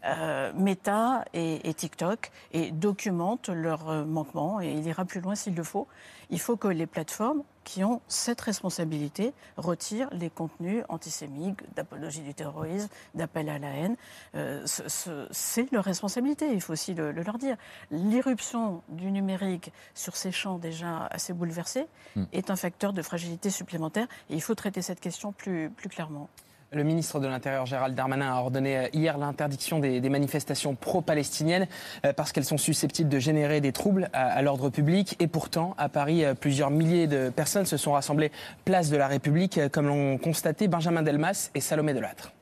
[0.06, 5.56] Euh, Meta et, TikTok et documentent leurs euh, manquements et il ira plus loin s'il
[5.56, 5.88] le faut.
[6.30, 12.34] Il faut que les plateformes qui ont cette responsabilité retirent les contenus antisémites, d'apologie du
[12.36, 13.95] terrorisme, d'appel à la haine.
[14.36, 14.63] Euh,
[15.32, 17.58] c'est leur responsabilité, il faut aussi le, leur dire.
[17.89, 22.24] L'irruption du numérique sur ces champs déjà assez bouleversés hmm.
[22.32, 26.30] est un facteur de fragilité supplémentaire et il faut traiter cette question plus, plus clairement.
[26.76, 31.68] Le ministre de l'Intérieur, Gérald Darmanin, a ordonné euh, hier l'interdiction des, manifestations pro-palestiniennes
[32.06, 35.16] euh, parce qu'elles sont susceptibles de générer des troubles à, l'ordre public.
[35.22, 38.30] Et pourtant, à Paris, euh, plusieurs milliers de personnes se sont rassemblées
[38.66, 42.34] place de la République, comme l'ont constaté Benjamin Delmas et Salomé Delattre.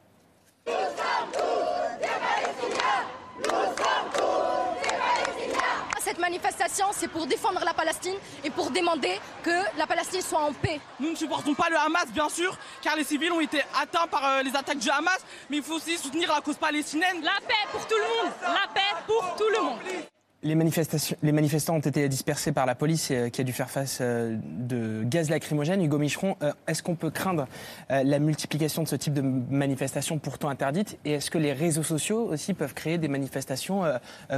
[6.64, 10.80] Manifestation, c'est pour défendre la Palestine et pour demander que la Palestine soit en paix.
[11.00, 14.26] Nous ne supportons pas le Hamas, bien sûr, car les civils ont été atteints par
[14.26, 17.22] euh, les attaques du Hamas, mais il faut aussi soutenir la cause palestinienne.
[17.22, 19.80] La paix pour tout le monde La paix pour tout le monde
[20.44, 23.70] les, manifestations, les manifestants ont été dispersés par la police euh, qui a dû faire
[23.70, 25.82] face euh, de gaz lacrymogène.
[25.82, 27.48] Hugo Micheron, euh, est-ce qu'on peut craindre
[27.90, 30.98] la multiplication de ce type de manifestations pourtant interdites?
[31.06, 33.84] Et est-ce que les réseaux sociaux aussi peuvent créer des manifestations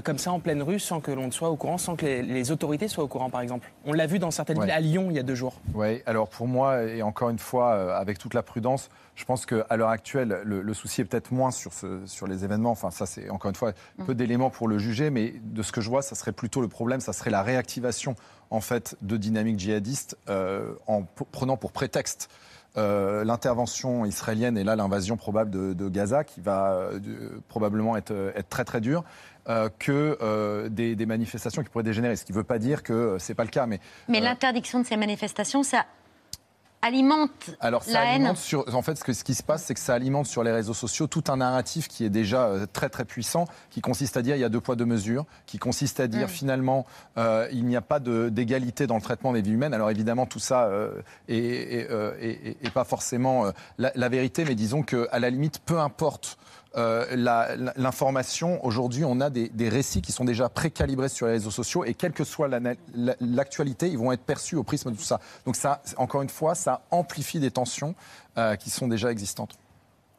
[0.04, 2.52] comme ça en pleine rue sans que l'on ne soit au courant, sans que les,
[2.52, 3.72] autorités soient au courant par exemple?
[3.86, 5.62] On l'a vu dans certaines villes, à Lyon il y a deux jours.
[5.74, 9.78] Oui, alors pour moi, et encore une fois, avec toute la prudence, je pense qu'à
[9.78, 12.72] l'heure actuelle, le, souci est peut-être moins sur, ce, sur les événements.
[12.72, 13.72] Enfin, ça, c'est encore une fois
[14.06, 14.15] peu mm.
[14.15, 17.00] d'éléments pour le juger, mais de ce que je vois, ça serait plutôt le problème,
[17.00, 18.16] ça serait la réactivation
[18.50, 22.30] en fait de dynamiques djihadistes euh, en prenant pour prétexte
[22.78, 28.50] euh, l'intervention israélienne et là l'invasion probable de, Gaza, qui va euh, probablement être, être,
[28.50, 29.04] très très dure.
[29.80, 32.16] que des, des, manifestations qui pourraient dégénérer.
[32.16, 33.68] Ce qui ne veut pas dire que ce n'est pas le cas.
[33.68, 33.80] Mais,
[34.10, 35.86] mais l'interdiction de ces manifestations, ça
[36.86, 39.80] alimente Alors, ça alimente Sur, en fait, ce, que, ce qui se passe, c'est que
[39.80, 43.06] ça alimente sur les réseaux sociaux tout un narratif qui est déjà euh, très très
[43.06, 46.08] puissant, qui consiste à dire il y a deux poids deux mesures, qui consiste à
[46.08, 46.30] dire mm.
[46.30, 46.86] finalement
[47.17, 49.74] euh, il n'y a pas d'égalité dans le traitement des vies humaines.
[49.74, 53.45] Alors évidemment, tout ça euh, est, pas forcément
[53.78, 56.38] la, la, vérité, mais disons qu'à la limite, peu importe
[56.78, 61.86] euh, l'information, aujourd'hui, on a des, récits qui sont déjà précalibrés sur les réseaux sociaux
[61.86, 62.50] et quelle que soit
[63.20, 65.20] l'actualité, ils vont être perçus au prisme de tout ça.
[65.46, 67.96] Donc ça, encore une fois, ça amplifie des tensions
[68.38, 69.58] euh, qui sont déjà existantes.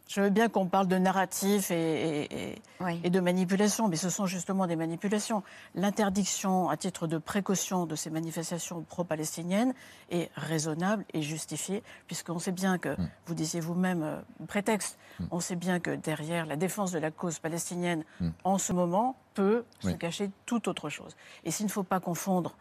[0.08, 4.76] Je veux bien qu'on parle de narratif et, de manipulation, mais ce sont justement des
[4.76, 5.42] manipulations.
[5.74, 9.74] L'interdiction, à titre de précaution, de ces manifestations pro-palestiniennes
[10.10, 13.08] est raisonnable et justifiée, puisqu'on sait bien que, mm.
[13.26, 15.24] vous disiez vous-même, euh, prétexte, mm.
[15.32, 18.28] on sait bien que derrière la défense de la cause palestinienne, mm.
[18.44, 21.16] en ce moment, peut se cacher toute autre chose.
[21.44, 22.56] Et s'il ne faut pas confondre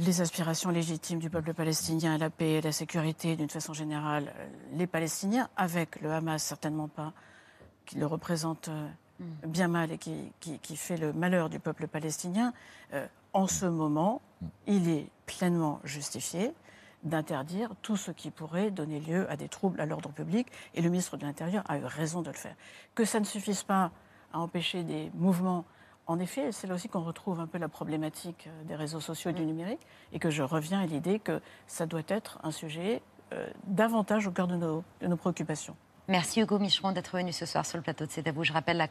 [0.00, 3.74] les aspirations légitimes du peuple palestinien à la paix et à la sécurité, d'une façon
[3.74, 7.12] générale, euh, les Palestiniens, avec le Hamas certainement pas,
[7.84, 9.48] qui le représente euh, mm.
[9.48, 12.54] bien mal et qui, fait le malheur du peuple palestinien,
[12.94, 14.46] euh, en ce moment, mm.
[14.68, 16.52] il est pleinement justifié
[17.02, 20.88] d'interdire tout ce qui pourrait donner lieu à des troubles à l'ordre public, et le
[20.88, 22.54] ministre de l'Intérieur a eu raison de le faire.
[22.94, 23.90] Que ça ne suffise pas
[24.32, 25.64] à empêcher des mouvements
[26.10, 29.30] en effet, c'est là aussi qu'on retrouve un peu la problématique euh, des réseaux sociaux
[29.30, 33.00] et du numérique, et que je reviens à l'idée que ça doit être un sujet
[33.32, 35.76] euh, davantage au cœur de nos, préoccupations.
[36.08, 38.42] Merci Hugo Micheron d'être venu ce soir sur le plateau de C'est à vous.
[38.42, 38.88] Je rappelle la,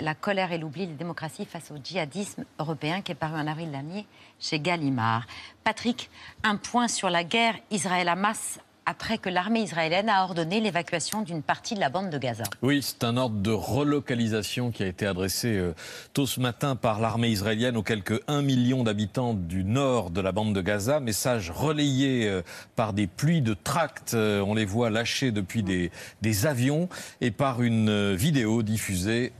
[0.00, 3.70] la colère et l'oubli des démocraties face au djihadisme européen qui est paru en avril
[3.70, 4.04] dernier
[4.40, 5.24] chez Gallimard.
[5.62, 6.10] Patrick,
[6.42, 11.74] un point sur la guerre Israël-Hamas après que l'armée israélienne a ordonné l'évacuation d'une partie
[11.74, 12.44] de la bande de Gaza.
[12.62, 15.74] Oui, c'est un ordre de relocalisation qui a été adressé euh,
[16.12, 20.30] tôt ce matin par l'armée israélienne aux quelques 1 million d'habitants du nord de la
[20.30, 21.00] bande de Gaza.
[21.00, 22.42] Message relayé euh,
[22.76, 25.90] par des pluies de tracts, euh, on les voit lâchés depuis des,
[26.22, 26.88] des avions,
[27.20, 29.32] et par une vidéo diffusée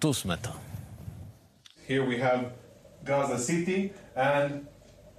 [0.00, 0.52] tôt ce matin.
[1.88, 2.52] Here we have
[3.04, 4.62] Gaza City and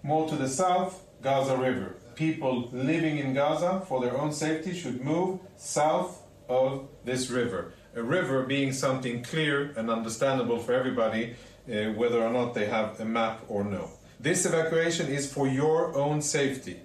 [0.04, 2.01] more to the south, Gaza River.
[2.22, 7.74] People living in Gaza, for their own safety, should move south of this river.
[7.96, 11.24] A river being something clear and understandable for everybody,
[11.68, 13.90] uh, whether or not they have a map or no.
[14.20, 16.78] This evacuation is for your own safety.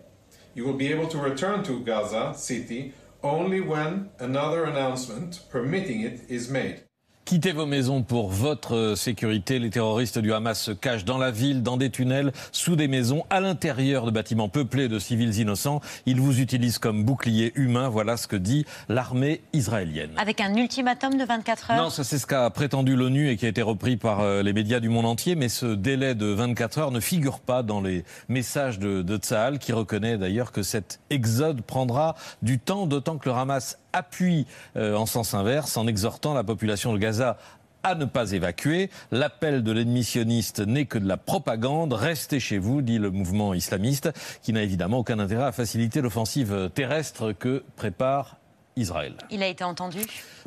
[0.55, 6.23] You will be able to return to Gaza City only when another announcement permitting it
[6.31, 6.86] is made.
[7.27, 9.59] Quittez vos maisons pour votre sécurité.
[9.59, 13.25] Les terroristes du Hamas se cachent dans la ville, dans des tunnels, sous des maisons,
[13.31, 15.81] à l'intérieur de bâtiments peuplés de civils innocents.
[16.07, 17.89] Ils vous utilisent comme bouclier humain.
[17.89, 20.13] Voilà ce que dit l'armée israélienne.
[20.19, 23.47] Avec un ultimatum de 24 heures Non, ça c'est ce qu'a prétendu l'ONU et qui
[23.47, 25.35] a été repris par euh, les médias du monde entier.
[25.35, 29.59] Mais ce délai de 24 heures ne figure pas dans les messages de, de Tsahal,
[29.59, 34.95] qui reconnaît d'ailleurs que cet exode prendra du temps, d'autant que le Hamas appuie euh,
[34.95, 37.39] en sens inverse en exhortant la population de Gaza
[37.83, 38.91] à ne pas évacuer.
[39.13, 41.93] L'appel de l'ennemi sioniste n'est que de la propagande.
[41.93, 44.11] Restez chez vous, dit le mouvement islamiste,
[44.43, 48.37] qui n'a évidemment aucun intérêt à faciliter l'offensive terrestre que prépare
[48.77, 49.15] Israël.
[49.31, 50.01] Il a été entendu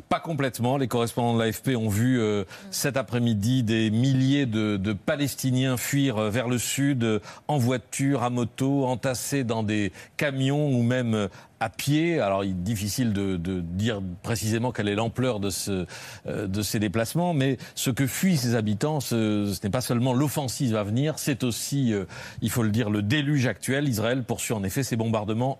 [0.08, 0.76] Pas complètement.
[0.76, 6.16] Les correspondants de l'AFP ont vu euh, cet après-midi des milliers de, de, Palestiniens fuir
[6.16, 11.28] euh, vers le sud euh, en voiture, à moto, entassés dans des camions ou même
[11.58, 12.20] à pied.
[12.20, 15.86] Alors, il est difficile de, de dire précisément quelle est l'ampleur de, ce,
[16.26, 20.76] de ces déplacements, mais ce que fuient ces habitants, ce, ce n'est pas seulement l'offensive
[20.76, 21.92] à venir, c'est aussi,
[22.40, 23.88] il faut le dire, le déluge actuel.
[23.88, 25.58] Israël poursuit en effet ses bombardements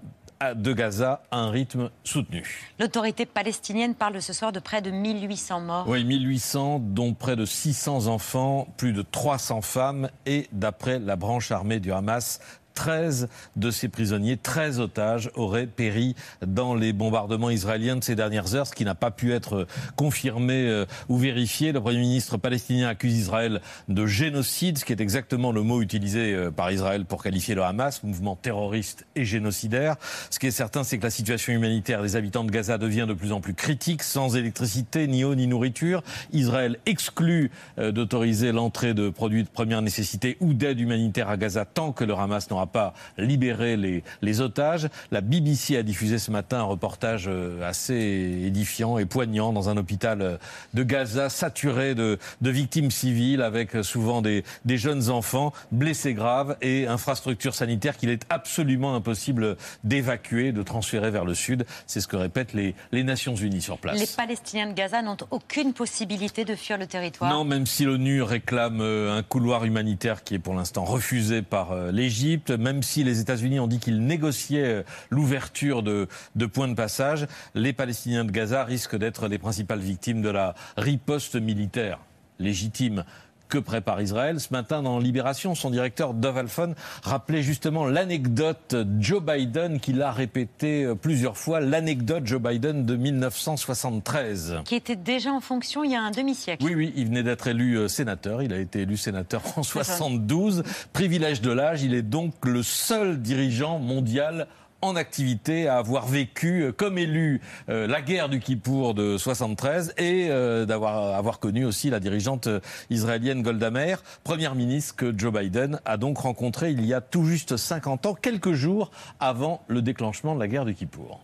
[0.54, 2.72] de Gaza à un rythme soutenu.
[2.78, 5.84] L'autorité palestinienne parle ce soir de près de 1800 morts.
[5.86, 11.50] Oui, 1800, dont près de 600 enfants, plus de 300 femmes et, d'après la branche
[11.50, 12.40] armée du Hamas,
[12.74, 16.14] 13 de ces prisonniers, 13 otages, auraient péri
[16.46, 20.66] dans les bombardements israéliens de ces dernières heures, ce qui n'a pas pu être confirmé
[20.66, 21.72] euh, ou vérifié.
[21.72, 26.34] Le Premier ministre palestinien accuse Israël de génocide, ce qui est exactement le mot utilisé
[26.34, 29.96] euh, par Israël pour qualifier le Hamas, mouvement terroriste et génocidaire.
[30.30, 33.14] Ce qui est certain, c'est que la situation humanitaire des habitants de Gaza devient de
[33.14, 36.02] plus en plus critique, sans électricité, ni eau, ni nourriture.
[36.32, 41.64] Israël exclut euh, d'autoriser l'entrée de produits de première nécessité ou d'aide humanitaire à Gaza
[41.64, 44.88] tant que le Hamas n'aura pas libérer les, les, otages.
[45.10, 49.76] La BBC a diffusé ce matin un reportage euh, assez édifiant et poignant dans un
[49.76, 50.36] hôpital euh,
[50.74, 56.14] de Gaza saturé de, de victimes civiles avec euh, souvent des, des, jeunes enfants blessés
[56.14, 61.66] graves et infrastructures sanitaires qu'il est absolument impossible d'évacuer, de transférer vers le sud.
[61.86, 63.98] C'est ce que répètent les, les Nations Unies sur place.
[63.98, 67.30] Les Palestiniens de Gaza n'ont aucune possibilité de fuir le territoire.
[67.30, 72.49] Non, même si l'ONU réclame un couloir humanitaire qui est pour l'instant refusé par l'Égypte,
[72.50, 77.26] même si les États-Unis ont dit qu'ils négociaient euh, l'ouverture de, de, points de passage,
[77.54, 81.98] les Palestiniens de Gaza risquent d'être les principales victimes de la riposte militaire
[82.40, 83.04] légitime
[83.50, 84.40] que prépare Israël.
[84.40, 90.12] Ce matin, dans Libération, son directeur Dov Alphon rappelait justement l'anecdote Joe Biden qu'il a
[90.12, 94.60] répété euh, plusieurs fois, l'anecdote Joe Biden de 1973.
[94.64, 96.64] Qui était déjà en fonction il y a un demi-siècle.
[96.64, 98.42] Oui, oui, il venait d'être élu euh, sénateur.
[98.42, 100.62] Il a été élu sénateur en 72.
[100.92, 104.46] Privilège de l'âge, il est donc le seul dirigeant mondial
[104.82, 109.94] en activité à avoir vécu euh, comme élu euh, la guerre du Kippour de 73
[109.98, 112.48] et euh, d'avoir avoir connu aussi la dirigeante
[112.88, 117.24] israélienne Golda Meir, première ministre que Joe Biden a donc rencontré il y a tout
[117.24, 121.20] juste 50 ans, quelques jours avant le déclenchement de la guerre du Kippour.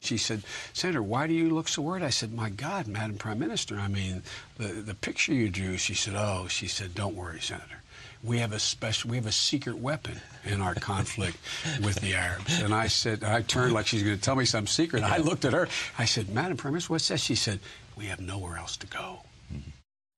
[0.00, 0.40] She said,
[0.72, 2.02] Senator, why do you look so worried?
[2.02, 4.22] I said, My God, Madam Prime Minister, I mean,
[4.58, 7.81] the, the picture you drew, she said, Oh, she said, don't worry, Senator.
[8.24, 11.36] We have a special, we have a secret weapon in our conflict
[11.82, 12.60] with the Arabs.
[12.60, 15.02] And I said, I turned like she's going to tell me some secret.
[15.02, 15.68] I looked at her.
[15.98, 17.20] I said, Madam Prime Minister, what's that?
[17.20, 17.58] She said,
[17.96, 19.18] we have nowhere else to go.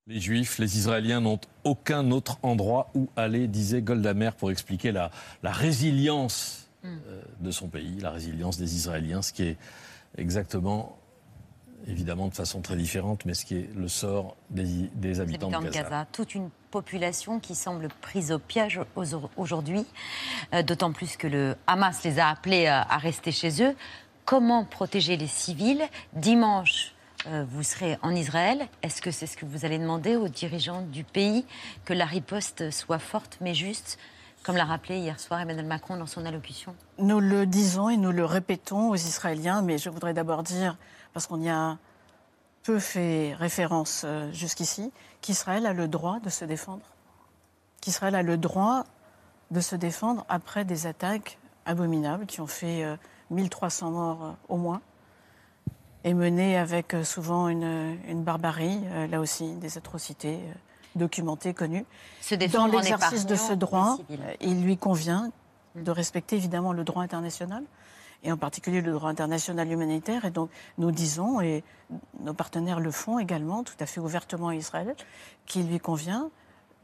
[0.07, 4.93] Les Juifs, les Israéliens n'ont aucun autre endroit où aller, disait Golda Meir, pour expliquer
[4.93, 5.11] la,
[5.43, 6.89] la résilience mm.
[6.89, 9.57] euh, de son pays, la résilience des Israéliens, ce qui est
[10.19, 10.99] exactement
[11.87, 14.65] évidemment de façon très différente, mais ce qui est le sort des,
[14.95, 15.83] des habitants, habitants, de, Gaza.
[15.83, 16.07] de Gaza.
[16.13, 18.81] Toute une population qui semble prise au piège
[19.37, 19.87] aujourd'hui,
[20.53, 23.77] euh, d'autant plus que le Hamas les a appelés à, à rester chez eux.
[24.25, 25.85] Comment protéger les civils?
[26.15, 26.93] Dimanche,
[27.29, 28.67] euh, vous serez en Israël.
[28.83, 31.47] Est-ce que c'est ce que vous allez demander aux dirigeants du pays,
[31.85, 33.97] que la riposte soit forte mais juste
[34.43, 36.75] comme l'a rappelé hier soir Emmanuel Macron dans son allocution?
[36.99, 40.77] Nous le disons et nous le répétons aux Israéliens, mais je voudrais d'abord dire
[41.13, 41.79] parce qu'on y a
[42.65, 46.85] peu fait référence euh, jusqu'ici, qu'Israël a le droit de se défendre.
[47.81, 48.85] Qu'Israël a le droit
[49.51, 52.85] de se défendre après des attaques abominables qui ont fait
[53.31, 54.81] 1300 euh, morts euh, au moins
[56.05, 60.39] et menées avec souvent une, barbarie, là aussi des atrocités
[60.97, 61.87] documentées, connues.
[62.53, 63.97] Dans l'exercice de ce droit,
[64.43, 65.31] il lui convient
[65.75, 67.65] de respecter évidemment le droit international,
[68.25, 70.25] et en particulier le droit international humanitaire.
[70.25, 71.63] Et donc, nous disons, et
[72.21, 74.95] nos partenaires le font également, tout à fait ouvertement à Israël,
[75.47, 76.31] qu'il lui convient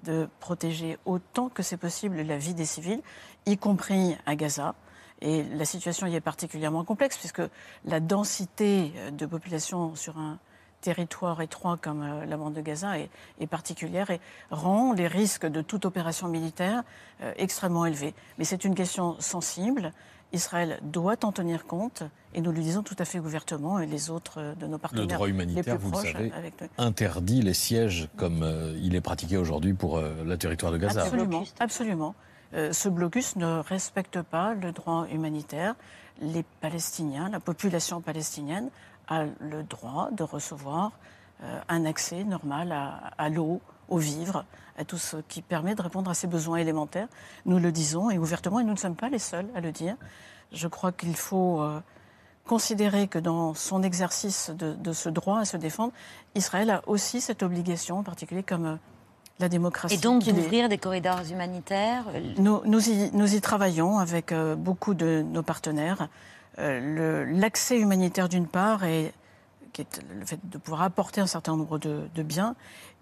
[0.04, 3.02] de protéger autant que c'est possible la vie des civils,
[3.46, 4.74] y compris à Gaza.
[5.22, 7.42] Et la situation y est particulièrement complexe, puisque
[7.84, 10.38] la densité de population sur un
[10.80, 15.60] territoire étroit comme euh, la bande de Gaza est, particulière et rend les risques de
[15.60, 16.82] toute opération militaire
[17.22, 18.14] euh, extrêmement élevés.
[18.38, 19.92] Mais c'est une question sensible.
[20.32, 22.02] Israël doit en tenir compte
[22.34, 25.06] et nous le disons tout à fait ouvertement et les autres euh, de nos partenaires.
[25.06, 26.32] Le droit humanitaire, vous le savez,
[26.78, 28.46] interdit les sièges comme
[28.80, 31.02] il est pratiqué aujourd'hui pour le territoire de Gaza.
[31.02, 32.14] Absolument, absolument.
[32.52, 35.74] ce blocus ne respecte pas le droit humanitaire.
[36.20, 38.70] Les Palestiniens, la population palestinienne
[39.08, 40.92] a le droit de recevoir
[41.42, 42.70] euh, un accès normal
[43.16, 44.44] à, l'eau, aux vivres,
[44.78, 47.08] à tout ce qui permet de répondre à ses besoins élémentaires.
[47.44, 49.96] Nous le disons et ouvertement, et nous ne sommes pas les seuls à le dire.
[50.52, 51.80] Je crois qu'il faut euh,
[52.46, 55.92] considérer que dans son exercice de, ce droit à se défendre,
[56.34, 58.76] Israël a aussi cette obligation, en particulier comme euh,
[59.38, 59.94] la démocratie.
[59.94, 62.04] Et donc d'ouvrir des corridors humanitaires
[62.38, 66.08] nous, nous, y, nous, y, travaillons avec beaucoup de nos partenaires.
[66.58, 69.12] Euh, l'accès humanitaire d'une part, et,
[69.72, 72.54] qui est le fait de pouvoir apporter un certain nombre de, biens,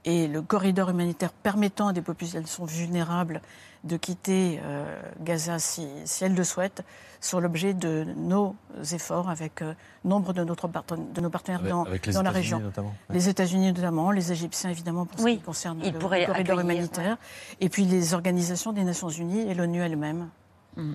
[0.09, 3.43] et le corridor humanitaire permettant à des populations vulnérables
[3.85, 5.87] de quitter euh, Gaza si,
[6.23, 6.83] elles le souhaitent,
[7.21, 8.57] sont l'objet de nos
[8.93, 12.63] efforts avec euh, nombre de, notre de nos partenaires dans, dans la région.
[13.11, 17.19] Les États-Unis notamment, les Égyptiens évidemment pour ce qui concerne le, corridor humanitaire,
[17.61, 20.31] et puis les organisations des Nations Unies et l'ONU elle-même.
[20.77, 20.95] Mm.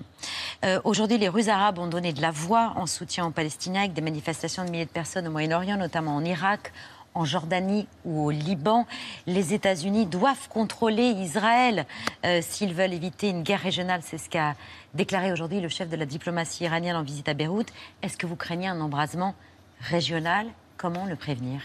[0.64, 3.92] Euh, aujourd'hui, les Russes arabes ont donné de la voix en soutien aux Palestiniens avec
[3.92, 6.72] des manifestations de milliers de personnes au Moyen-Orient, notamment en Irak,
[7.14, 8.86] en Jordanie ou au Liban.
[9.26, 11.86] Les États-Unis doivent contrôler Israël
[12.24, 14.00] euh, s'ils veulent éviter une guerre régionale.
[14.02, 14.54] C'est ce qu'a
[14.94, 17.72] déclaré aujourd'hui le chef de la diplomatie iranienne en visite à Beyrouth.
[18.02, 19.34] Est-ce que vous craignez un embrasement
[19.80, 20.46] régional?
[20.76, 21.60] Comment le prévenir?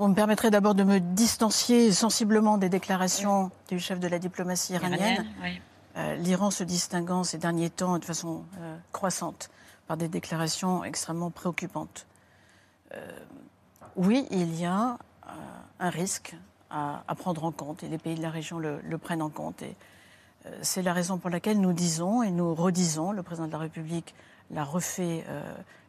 [0.00, 4.74] On me permettrait d'abord de me distancier sensiblement des déclarations du chef de la diplomatie
[4.74, 5.26] iranienne.
[5.96, 9.50] Euh, l'Iran se distinguant ces derniers temps de façon euh, croissante
[9.88, 12.06] par des déclarations extrêmement préoccupantes.
[12.94, 13.18] Euh,
[13.96, 14.98] oui, il y a
[15.80, 16.36] un risque
[16.70, 19.62] à, prendre en compte et les pays de la région le, prennent en compte.
[19.62, 19.74] Et
[20.62, 24.14] c'est la raison pour laquelle nous disons et nous redisons, le président de la République
[24.50, 25.24] l'a refait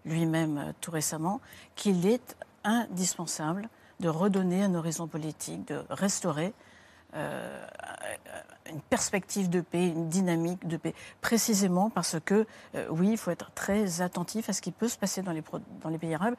[0.06, 1.42] lui-même tout récemment,
[1.76, 6.54] qu'il est indispensable de redonner un horizon politique, de restaurer
[8.70, 13.32] une perspective de paix, une dynamique de paix, précisément parce que, euh, oui, il faut
[13.32, 16.36] être très attentif à ce qui peut se passer dans les, pays arabes.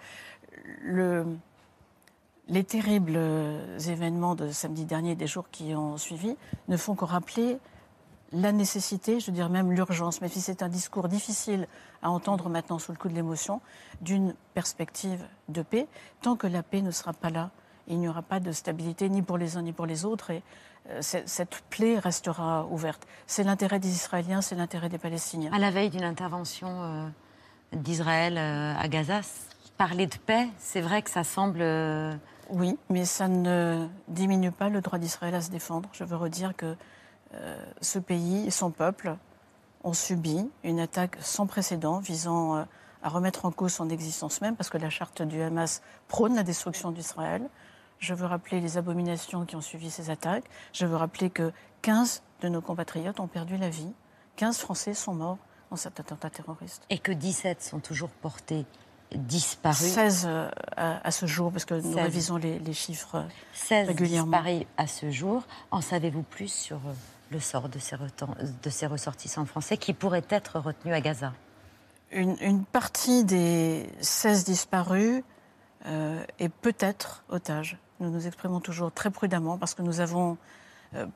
[2.51, 3.19] Les terribles
[3.89, 6.37] événements de samedi dernier et des jours qui ont suivi
[6.69, 7.59] ne font que rappeler
[8.33, 11.67] la nécessité, je dirais même l'urgence, mais si c'est un discours difficile
[12.03, 13.61] à entendre maintenant sous le coup de l'émotion,
[14.01, 15.87] d'une perspective de paix,
[16.23, 17.51] tant que la paix ne sera pas là,
[17.89, 20.31] il n'y aura pas de stabilité ni pour les uns ni pour les autres.
[20.31, 20.43] Et
[20.91, 23.05] euh, cette plaie restera ouverte.
[23.27, 25.53] C'est l'intérêt des Israéliens, c'est l'intérêt des Palestiniens.
[25.53, 27.09] À la veille d'une intervention euh,
[27.73, 29.23] d'Israël euh, à Gaza,
[29.77, 31.63] parler de paix, c'est vrai que ça semble...
[32.53, 35.89] Oui, mais ça ne diminue pas le droit d'Israël à se défendre.
[35.93, 36.77] Je veux redire que
[37.81, 39.17] ce pays et son peuple
[39.85, 42.67] ont subi une attaque sans précédent visant
[43.03, 46.43] à remettre en cause son existence même, parce que la charte du Hamas prône la
[46.43, 47.49] destruction d'Israël.
[47.99, 50.45] Je veux rappeler les abominations qui ont suivi ces attaques.
[50.73, 53.93] Je veux rappeler que 15 de nos compatriotes ont perdu la vie.
[54.37, 55.39] 15 Français sont morts
[55.71, 56.83] dans cet attentat terroriste.
[56.91, 58.67] Et que 17 sont toujours portés
[59.15, 64.39] disparus 16 euh, à, ce jour, parce que nous révisons les, chiffres 16 régulièrement.
[64.39, 65.43] disparus à ce jour.
[65.71, 66.93] En savez-vous plus sur euh,
[67.31, 71.33] le sort de ces, de ces ressortissants français qui pourraient être retenus à Gaza?
[72.13, 75.23] Une, une, partie des 16 disparus
[75.87, 77.79] euh, est peut-être otage.
[78.01, 80.37] Nous nous exprimons toujours très prudemment parce que nous avons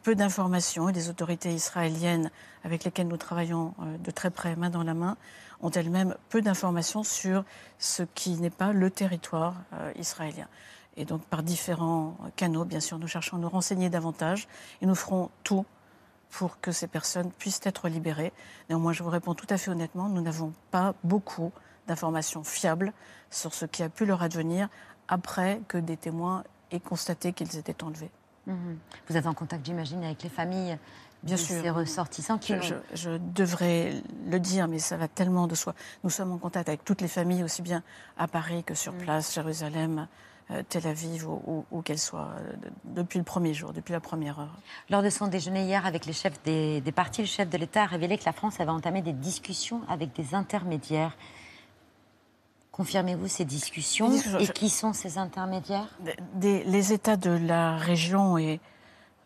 [0.03, 2.31] peu d'informations et les autorités israéliennes
[2.63, 5.17] avec lesquelles nous travaillons euh, de très près, main dans la main,
[5.61, 7.45] ont elles-mêmes peu d'informations sur
[7.79, 10.49] ce qui n'est pas le territoire euh, israélien.
[10.97, 14.47] Et donc par différents canaux, bien sûr, nous cherchons à nous renseigner davantage
[14.81, 15.67] et nous ferons tout
[16.31, 18.33] pour que ces personnes puissent être libérées.
[18.69, 21.53] Néanmoins, je vous réponds tout à fait honnêtement, nous n'avons pas beaucoup
[21.87, 22.93] d'informations fiables
[23.31, 24.69] sur ce qui a pu leur advenir
[25.09, 28.11] après que des témoins et constater qu'ils étaient enlevés.
[28.47, 28.79] Mhm.
[29.09, 30.79] Vous êtes en contact, j'imagine, avec les familles
[31.23, 31.61] Bien sûr.
[31.63, 32.55] ces ressortissants qui
[32.93, 35.75] je, devrais le dire, mais ça va tellement de soi.
[36.03, 37.83] Nous sommes en contact avec toutes les familles, aussi bien
[38.19, 38.99] à Paris que sur mhm.
[39.01, 40.07] place, Jérusalem,
[40.51, 42.53] euh, Tel Aviv, où, qu'elles soient, euh,
[42.85, 44.59] depuis le premier jour, depuis la première heure.
[44.91, 47.85] Lors de son déjeuner hier avec les chefs des, des partis, le chef de l'État
[47.85, 51.17] a révélé que la France avait entamé des discussions avec des intermédiaires.
[52.77, 54.11] Confirmez-vous ces discussions
[54.41, 55.97] Et qui sont ces intermédiaires?
[56.41, 58.59] Les États de la région, et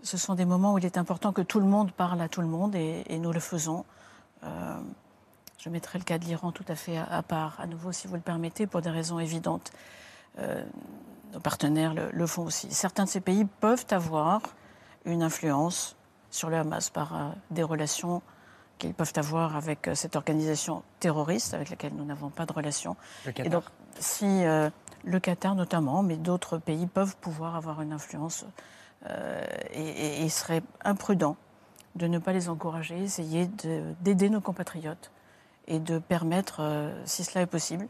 [0.03, 2.43] ce sont des moments où il est important que tout le monde parle à tout
[2.43, 3.87] le monde, et, nous le faisons.
[4.45, 4.79] Euh,
[5.57, 8.17] je mettrai le cas de l'Iran tout à fait à, part, à nouveau, si vous
[8.17, 9.73] le permettez, pour des raisons évidentes.
[10.37, 12.71] nos partenaires le, font aussi.
[12.71, 14.43] Certains de ces pays peuvent avoir
[15.07, 15.97] une influence
[16.31, 18.21] sur le Hamas par des relations
[18.79, 22.97] qu'ils peuvent avoir avec cette organisation terroriste avec laquelle nous n'avons pas de relation.
[23.37, 23.65] Et donc,
[23.99, 28.45] si le Qatar notamment, mais d'autres pays peuvent pouvoir avoir une influence
[29.73, 31.37] et, il serait imprudent
[31.95, 33.51] de ne pas les encourager, essayer
[34.01, 35.11] d'aider nos compatriotes
[35.69, 37.87] et de permettre, euh, si cela est possible,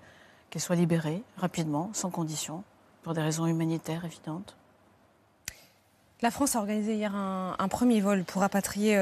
[0.51, 2.64] qu'elles soient libérées rapidement, sans condition,
[3.03, 4.57] pour des raisons humanitaires évidentes.
[6.20, 8.97] La France a organisé hier un, premier vol pour rapatrier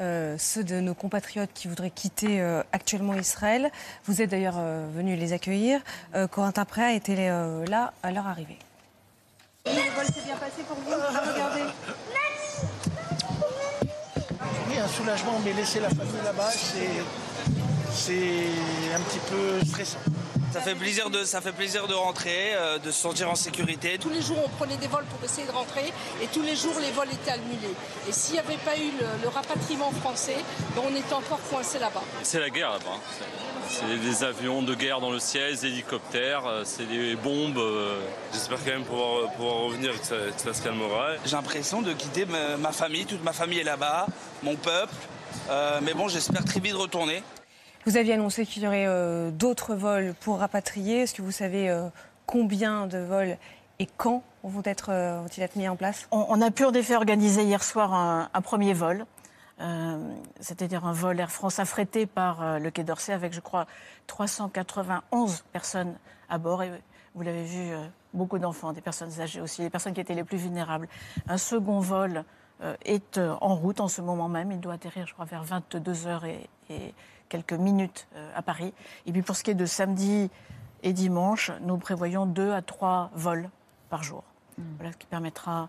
[0.00, 2.40] euh, euh, ceux de nos compatriotes qui voudraient quitter
[2.72, 3.70] actuellement Israël.
[4.06, 4.60] Vous êtes d'ailleurs
[4.94, 5.80] venu les accueillir.
[6.30, 7.28] Corentin Préa était
[7.66, 8.58] là à leur arrivée.
[9.66, 11.70] Le vol s'est bien passé pour vous Regardez
[14.82, 16.50] un soulagement, mais laisser la famille là-bas,
[17.92, 18.18] c'est
[18.94, 20.00] un petit peu stressant.
[20.54, 23.98] Ça fait plaisir de, ça fait plaisir de rentrer, euh, de se sentir en sécurité.
[23.98, 25.92] Tous les jours, on prenait des vols pour essayer de rentrer
[26.22, 27.74] et tous les jours, les vols étaient annulés.
[28.08, 30.36] Et s'il n'y avait pas eu le, rapatriement français,
[30.76, 32.04] ben, on était encore coincé là-bas.
[32.22, 33.00] C'est la guerre là-bas.
[33.68, 37.58] C'est des avions de guerre dans le ciel, des hélicoptères, euh, c'est des bombes.
[37.58, 37.98] Euh.
[38.32, 41.14] J'espère quand même pouvoir, pouvoir revenir et que ça, se calmera.
[41.24, 44.06] J'ai l'impression de quitter ma, famille, toute ma famille est là-bas,
[44.44, 44.94] mon peuple.
[45.82, 47.24] mais bon, j'espère très vite retourner.
[47.86, 51.02] Vous aviez annoncé qu'il y aurait euh, d'autres vols pour rapatrier.
[51.02, 51.88] Est-ce que vous savez euh,
[52.24, 53.36] combien de vols
[53.78, 56.08] et quand vont être, euh, être mis en place?
[56.10, 59.04] On, a pu en effet organiser hier soir un, premier vol.
[60.40, 63.66] C'est-à-dire un vol Air France affrété par le Quai d'Orsay avec, je crois,
[64.06, 65.94] 391 personnes
[66.28, 66.62] à bord.
[66.62, 66.70] Et
[67.14, 67.72] vous l'avez vu,
[68.14, 70.88] beaucoup d'enfants, des personnes âgées aussi, les personnes qui étaient les plus vulnérables.
[71.28, 72.24] Un second vol
[72.84, 74.52] est en route en ce moment même.
[74.52, 76.94] Il doit atterrir, je crois, vers 22h et, et
[77.28, 78.72] quelques minutes euh, à Paris.
[79.06, 80.30] Et puis pour ce qui est de samedi
[80.82, 83.50] et dimanche, nous prévoyons deux à trois vols
[83.90, 84.22] par jour.
[84.58, 84.62] Hmm.
[84.76, 85.68] Voilà ce qui permettra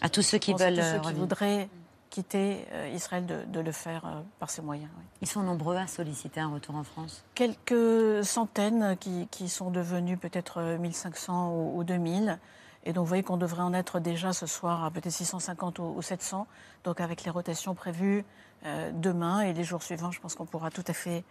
[0.00, 1.68] à tous ceux qui veulent, ceux qui voudraient
[2.10, 4.90] quitter euh, Israël de, le faire euh, par ces moyens.
[5.20, 10.18] Ils sont nombreux à solliciter un retour en France Quelques centaines qui, qui sont devenus
[10.18, 12.38] peut-être 1500 ou, ou 2000.
[12.84, 16.00] Et donc, vous voyez qu'on devrait en être déjà ce soir à peut-être 650 ou,
[16.02, 16.46] 700.
[16.84, 18.24] Donc, avec les rotations prévues
[18.66, 21.24] euh, demain et les jours suivants, je pense qu'on pourra tout à fait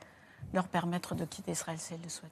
[0.53, 2.31] leur permettre de quitter Israël si elles le souhaitent.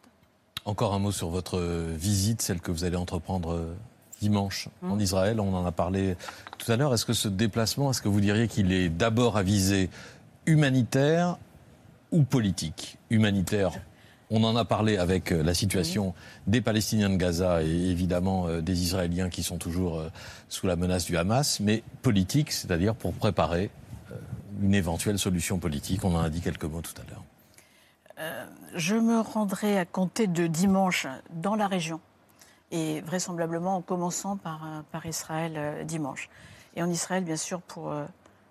[0.65, 3.75] Encore un mot sur votre visite, celle que vous allez entreprendre euh,
[4.21, 5.01] dimanche en mmh.
[5.01, 5.39] Israël.
[5.39, 6.15] On en a parlé
[6.57, 6.93] tout à l'heure.
[6.93, 9.89] Est-ce que ce déplacement, est-ce que vous diriez qu'il est d'abord à visée
[10.45, 11.37] humanitaire
[12.11, 12.97] ou politique?
[13.09, 13.73] Humanitaire
[14.31, 16.15] on en a parlé avec euh, la situation
[16.47, 20.09] des Palestiniens de Gaza et évidemment euh, des Israéliens qui sont toujours euh,
[20.47, 23.69] sous la menace du Hamas, mais politique, c'est-à-dire pour préparer
[24.61, 26.05] une éventuelle solution politique.
[26.05, 28.45] On en a dit quelques mots tout à l'heure.
[28.75, 31.99] je me rendrai à compter de dimanche dans la région
[32.71, 36.29] et vraisemblablement en commençant par, par Israël dimanche.
[36.75, 37.91] Et en Israël, bien sûr, pour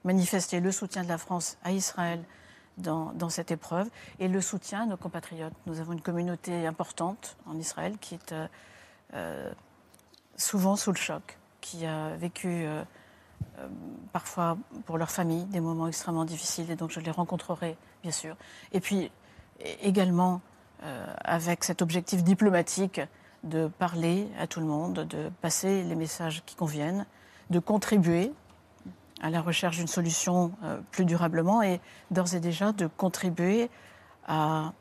[0.04, 2.20] manifester le soutien de la France à Israël,
[2.80, 5.52] dans, cette épreuve et le soutien à nos compatriotes.
[5.66, 8.46] Nous avons une communauté importante en Israël qui est euh,
[9.14, 9.52] euh,
[10.36, 12.82] souvent sous le choc, qui a vécu euh,
[14.12, 14.56] parfois
[14.86, 18.36] pour leur famille des moments extrêmement difficiles et donc je les rencontrerai bien sûr.
[18.72, 19.10] Et puis
[19.82, 20.40] également
[21.24, 23.02] avec cet objectif diplomatique
[23.44, 27.04] de parler à tout le monde, de passer les messages qui conviennent,
[27.50, 28.32] de contribuer
[29.20, 33.70] à la recherche d'une solution euh, plus durablement et d'ores et déjà de contribuer
[34.26, 34.72] à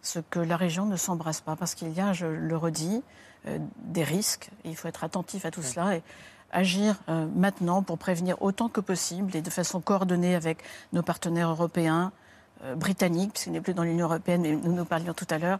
[0.00, 1.56] ce que la région ne s'embrasse pas.
[1.56, 3.02] Parce qu'il y a, je le redis,
[3.46, 4.50] euh, des risques.
[4.64, 6.02] il faut être attentif à tout cela et
[6.50, 10.62] agir euh, maintenant pour prévenir autant que possible et de façon coordonnée avec
[10.92, 12.12] nos partenaires européens,
[12.76, 15.58] britanniques, puisqu'il n'est plus dans l'Union européenne, mais nous nous parlions tout à l'heure,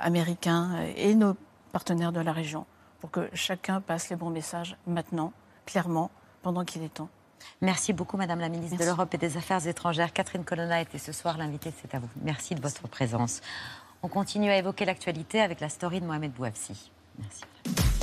[0.00, 1.34] américains et nos
[1.72, 2.66] partenaires de la région,
[3.00, 5.32] pour que chacun passe les bons messages maintenant,
[5.66, 7.08] clairement, pendant qu'il est temps.
[7.60, 10.12] Merci beaucoup, Madame la ministre de l'Europe et des Affaires étrangères.
[10.12, 12.08] Catherine Colonna était ce soir l'invitée, c'est à vous.
[12.22, 13.40] Merci de votre présence.
[14.02, 16.90] On continue à évoquer l'actualité avec la story de Mohamed Bouafsi.
[17.18, 17.99] Merci.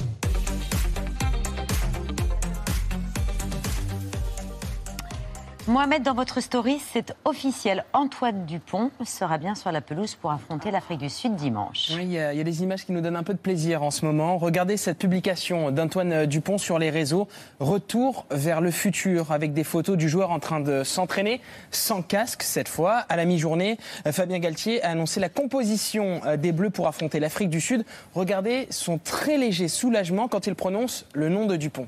[5.67, 7.83] Mohamed, dans votre story, c'est officiel.
[7.91, 11.91] Antoine Dupont sera bien sur la pelouse pour affronter l'Afrique du Sud dimanche.
[11.93, 14.05] Oui, il y, a, des images qui nous donnent un peu de plaisir en ce
[14.05, 14.37] moment.
[14.37, 17.27] Regardez cette publication d'Antoine Dupont sur les réseaux.
[17.59, 22.43] Retour vers le futur avec des photos du joueur en train de s'entraîner sans casque
[22.43, 22.99] cette fois.
[23.09, 23.77] À la mi-journée,
[24.09, 27.83] Fabien Galtier a annoncé la composition des Bleus pour affronter l'Afrique du Sud.
[28.15, 31.87] Regardez son très léger soulagement quand il prononce le nom de Dupont.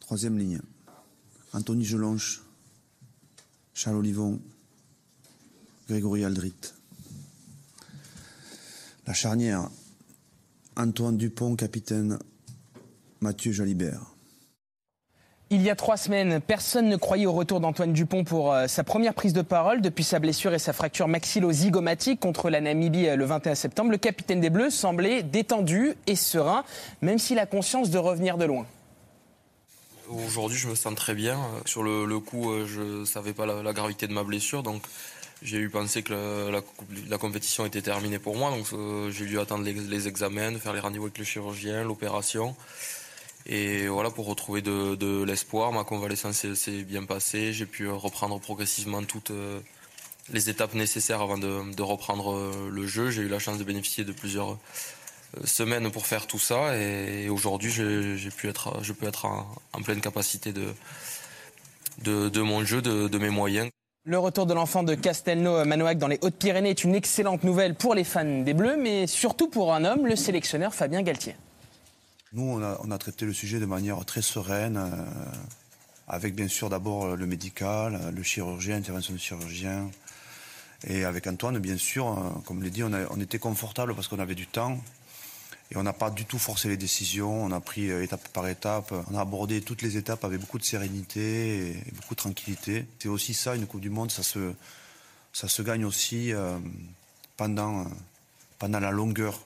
[0.00, 0.60] Troisième ligne.
[1.54, 2.42] Anthony Gelanche,
[3.74, 4.40] Charles Olivon,
[5.88, 6.74] Grégory Aldrit.
[9.06, 9.70] La charnière
[10.76, 12.18] Antoine Dupont, capitaine.
[13.20, 14.00] Mathieu Jalibert.
[15.48, 18.82] Il y a trois semaines, personne ne croyait au retour d'Antoine Dupont pour euh, sa
[18.82, 23.16] première prise de parole depuis sa blessure et sa fracture maxillo-zygomatique contre la Namibie euh,
[23.16, 23.90] le 21 septembre.
[23.90, 26.64] Le capitaine des Bleus semblait détendu et serein,
[27.00, 28.66] même s'il a conscience de revenir de loin.
[30.08, 31.38] Aujourd'hui, je me sens très bien.
[31.64, 34.82] Sur le, coup, euh, je ne savais pas la, gravité de ma blessure, donc
[35.42, 36.50] j'ai eu pensé que
[37.08, 38.50] la, compétition était terminée pour moi.
[38.50, 38.66] Donc
[39.10, 42.54] j'ai dû attendre les, examens, faire les rendez-vous avec le chirurgien, l'opération.
[43.46, 47.52] Et voilà, pour retrouver de, l'espoir, ma convalescence s'est bien passée.
[47.52, 49.60] J'ai pu reprendre progressivement toutes euh,
[50.32, 53.10] les étapes nécessaires avant de, reprendre euh, le jeu.
[53.10, 54.58] J'ai eu la chance de bénéficier de plusieurs euh,
[55.44, 56.76] semaines pour faire tout ça.
[56.76, 60.74] Et, aujourd'hui, j'ai pu être, je peux être en, pleine capacité de,
[62.02, 63.70] de, mon jeu, de, mes moyens.
[64.06, 68.04] Le retour de l'enfant de Castelnau-Manoac dans les Hautes-Pyrénées est une excellente nouvelle pour les
[68.04, 71.36] fans des Bleus, mais surtout pour un homme, le sélectionneur Fabien Galtier.
[72.34, 75.04] Nous, on a, traité le sujet de manière très sereine, euh,
[76.08, 79.88] avec bien sûr d'abord le médical, le chirurgien, l'intervention du chirurgien.
[80.86, 84.18] Et avec Antoine, bien sûr, euh, comme je l'ai dit, on, était confortable parce qu'on
[84.18, 84.78] avait du temps.
[85.74, 88.48] Et on n'a pas du tout forcé les décisions, on a pris euh, étape par
[88.48, 92.86] étape, on a abordé toutes les étapes avec beaucoup de sérénité et, beaucoup de tranquillité.
[92.98, 94.54] C'est aussi ça, une Coupe du Monde, ça se,
[95.32, 96.32] ça se gagne aussi
[97.36, 97.86] pendant,
[98.58, 99.40] pendant la longueur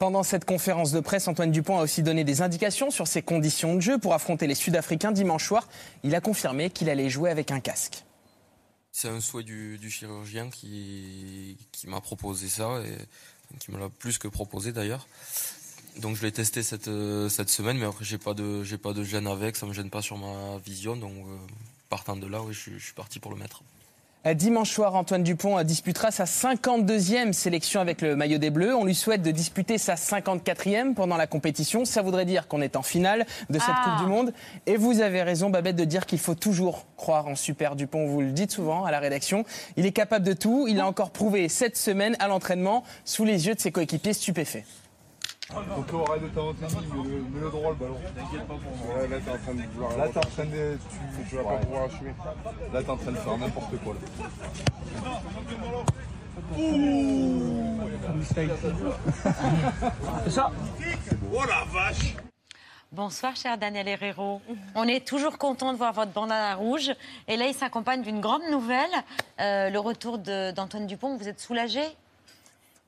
[0.00, 3.74] pendant cette conférence de presse, Antoine Dupont a aussi donné des indications sur ses conditions
[3.74, 5.68] de jeu pour affronter les Sud-Africains dimanche soir.
[6.04, 8.02] Il a confirmé qu'il allait jouer avec un casque.
[8.92, 12.96] C'est un souhait du, chirurgien qui, m'a proposé ça et
[13.58, 15.06] qui me l'a plus que proposé d'ailleurs.
[15.98, 16.90] Donc je l'ai testé cette,
[17.28, 19.90] cette semaine, mais après j'ai pas de j'ai pas de gêne avec, ça me gêne
[19.90, 20.96] pas sur ma vision.
[20.96, 21.36] Donc euh,
[21.88, 23.62] partant de là, oui, je suis parti pour le mettre.
[24.26, 28.74] Euh, dimanche soir, Antoine Dupont euh, disputera sa 52e sélection avec le maillot des Bleus.
[28.74, 31.86] On lui souhaite de disputer sa 54e pendant la compétition.
[31.86, 33.82] Ça voudrait dire qu'on est en finale de cette ah.
[33.82, 34.34] Coupe du Monde.
[34.66, 38.06] Et vous avez raison, Babette, de dire qu'il faut toujours croire en Super Dupont.
[38.06, 39.46] Vous le dites souvent à la rédaction.
[39.78, 40.66] Il est capable de tout.
[40.68, 44.64] Il a encore prouvé cette semaine à l'entraînement sous les yeux de ses coéquipiers stupéfaits.
[45.50, 47.96] Donc là, arrête de t'inventer, mets-le le droit le ballon.
[48.14, 49.06] T'inquiète pas pour moi.
[49.08, 49.96] là, t'es en train de vouloir.
[49.98, 50.78] Là, t'es en train de.
[50.90, 52.14] Tu, tu vas pas pouvoir assumer.
[52.72, 53.94] Là, t'es en train de faire n'importe quoi.
[53.94, 54.00] Là.
[56.58, 57.80] Ouh
[60.24, 60.50] C'est ça
[61.32, 62.14] Oh la vache
[62.92, 64.40] Bonsoir, cher Daniel Herrero.
[64.74, 66.90] On est toujours content de voir votre bandana rouge.
[67.28, 68.90] Et là, il s'accompagne d'une grande nouvelle,
[69.40, 71.16] euh, le retour d'Antoine Dupont.
[71.16, 71.82] Vous êtes soulagé?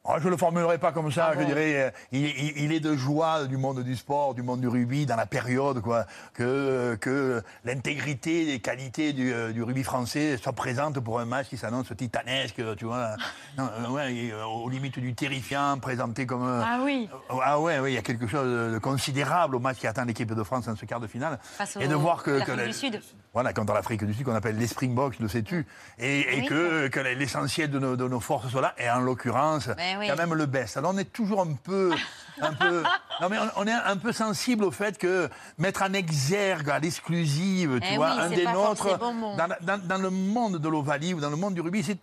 [0.04, 2.96] Oh, je ne le formulerai pas comme ça, ah je dirais, euh, il, est de
[2.96, 7.40] joie du monde du sport, du monde du rugby, dans la période, quoi, que, que
[7.64, 11.86] l'intégrité des qualités du, euh, du, rugby français soit présente pour un match qui s'annonce
[11.96, 13.14] titanesque, tu vois,
[13.56, 16.48] non, euh, ouais, aux limites du terrifiant, présenté comme...
[16.48, 17.08] Ah oui
[17.40, 20.34] Ah ouais, oui, il y a quelque chose de considérable au match qui attend l'équipe
[20.34, 21.38] de France dans ce quart de finale.
[21.78, 22.44] et de voir que...
[22.44, 23.00] que du Sud.
[23.34, 25.64] Voilà, contre l'Afrique du Sud, qu'on appelle les Springboks, le sais-tu,
[26.00, 29.68] et, et que, que l'essentiel de nos, de nos, forces soit là, et en l'occurrence...
[30.00, 30.76] Eh quand même le best.
[30.76, 31.92] Alors on est toujours un peu,
[32.40, 32.82] un peu,
[33.20, 35.28] non mais on, est un peu sensible au fait que
[35.58, 40.58] mettre en exergue à l'exclusive, tu eh vois, un des nôtres, dans, dans, le monde
[40.58, 41.98] de l'Ovalie ou dans le monde du rugby, c'est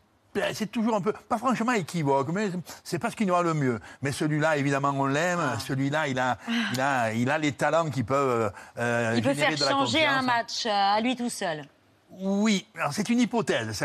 [0.53, 2.51] c'est toujours un peu, pas franchement équivoque, mais
[2.83, 3.79] c'est pas ce qui nous va le mieux.
[4.01, 5.39] Mais celui-là, évidemment, on l'aime.
[5.41, 5.59] Ah.
[5.59, 6.37] Celui-là, il a,
[6.73, 8.51] il, a, il a les talents qui peuvent.
[8.77, 11.63] Euh, il peut faire changer un match euh, à lui tout seul.
[12.11, 13.81] Oui, c'est une hypothèse.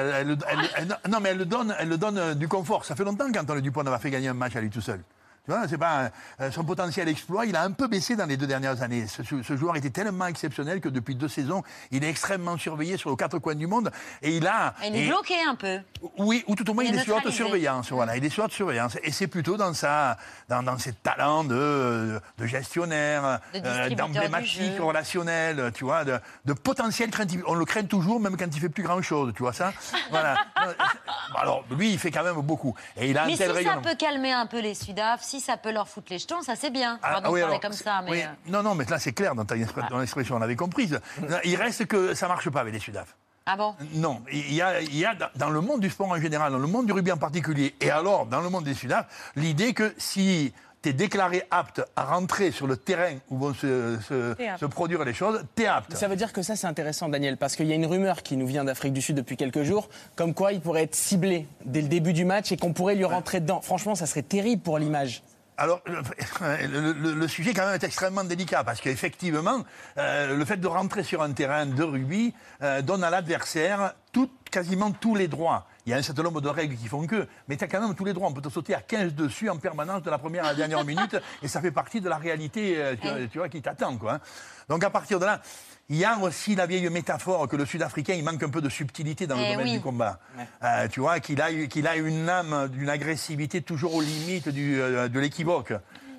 [1.09, 2.85] non, mais elle le donne, euh, du confort.
[2.85, 5.03] Ça fait longtemps qu'Antoine Dupont n'a fait gagner un match à lui tout seul.
[5.47, 8.39] Tu vois, c'est pas euh, son potentiel exploit, il a un peu baissé dans les
[8.39, 9.07] deux dernières années.
[9.07, 13.17] Ce, joueur était tellement exceptionnel que depuis deux saisons, il est extrêmement surveillé sur les
[13.17, 13.91] quatre coins du monde
[14.23, 14.73] et il a.
[14.83, 15.81] il est bloqué un peu.
[16.17, 17.93] Oui, ou tout au moins il, est sur haute surveillance.
[17.93, 20.17] Voilà, il est sur haute surveillance et c'est plutôt dans sa,
[20.49, 27.43] dans, ses talents de, de gestionnaire, euh, d'emblématique relationnel, tu vois, de, de potentiel craintif.
[27.47, 29.75] On le craint toujours, même quand il fait plus grand chose, tu vois ça?
[30.09, 30.37] Voilà.
[31.37, 33.77] Alors lui, il fait quand même beaucoup et il a Mais un tel si ça
[33.77, 36.71] peut calmer un peu les Sudaf si ça peut leur foutre les jetons, ça c'est
[36.71, 36.99] bien.
[37.03, 38.25] Ah, Pardon parler comme ça, mais...
[38.25, 38.29] Euh.
[38.47, 41.01] Non, non, mais là c'est clair dans, ta, expression, on l'avait comprise.
[41.45, 43.17] Il reste que ça marche pas avec les Sudaf.
[43.47, 43.75] Ah bon?
[43.93, 46.59] Non, il y, a, il y a dans le monde du sport en général, dans
[46.59, 49.95] le monde du rugby en particulier, et alors dans le monde des Sudaf, l'idée que
[49.99, 50.55] si
[50.85, 55.15] tu es déclaré apte à rentrer sur le terrain où vont se, se, produire les
[55.15, 55.97] choses, tu es apte.
[55.97, 58.37] Ça veut dire que ça, c'est intéressant, Daniel, parce qu'il y a une rumeur qui
[58.37, 61.81] nous vient d'Afrique du Sud depuis quelques jours, comme quoi il pourrait être ciblé dès
[61.81, 63.63] le début du match et qu'on pourrait lui rentrer dedans.
[63.63, 65.23] Franchement, ça serait terrible pour l'image.
[65.57, 65.81] Alors,
[66.69, 69.65] le, sujet quand même est extrêmement délicat parce qu'effectivement,
[69.99, 73.95] euh, le fait de rentrer sur un terrain de rugby euh, donne à l'adversaire
[74.51, 75.67] quasiment tous les droits.
[75.85, 77.81] Il y a un certain nombre de règles qui font que, mais tu as quand
[77.81, 78.29] même tous les droits.
[78.29, 80.85] On peut te sauter à 15 dessus en permanence de la première à la dernière
[80.85, 82.95] minute, et ça fait partie de la réalité euh,
[83.31, 83.97] tu, vois, qui t'attend.
[83.97, 84.21] Quoi, hein.
[84.69, 85.43] Donc à partir de là,
[85.89, 88.69] il y a aussi la vieille métaphore que le Sud-Africain, il manque un peu de
[88.69, 90.19] subtilité dans le eh domaine du combat.
[90.63, 94.81] Euh, tu vois, qu'il a, qu'il a une âme d'une agressivité toujours aux limites du,
[94.81, 95.75] euh, de l'équivoque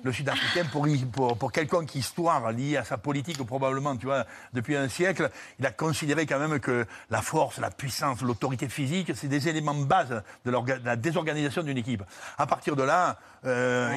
[0.06, 4.76] le Sud-Africain, pour, pour, pour quelconque histoire liée à sa politique, probablement, tu vois, depuis
[4.76, 9.26] un siècle, il a considéré quand même que la force, la puissance, l'autorité physique, c'est
[9.28, 10.52] des éléments de base de,
[10.84, 12.04] la désorganisation d'une équipe.
[12.38, 13.92] À partir de là, euh,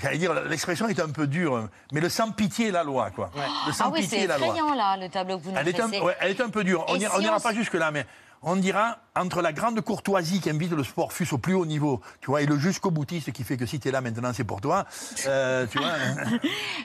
[0.00, 3.30] j'allais dire, l'expression est un peu dure, mais le sans pitié est la loi, quoi.
[3.66, 4.76] Le sans ah oui, la loi.
[4.76, 5.90] là, le tableau que vous nous elle est, un,
[6.20, 6.84] elle est un peu dure.
[6.88, 8.06] on n'ira pas jusque-là, mais
[8.42, 12.00] on dira, entre la grande courtoisie qui invite le sport fût au plus haut niveau,
[12.20, 14.44] tu vois, et le jusqu'au boutiste qui fait que si tu es là maintenant, c'est
[14.44, 14.86] pour toi,
[15.26, 15.92] euh, tu vois.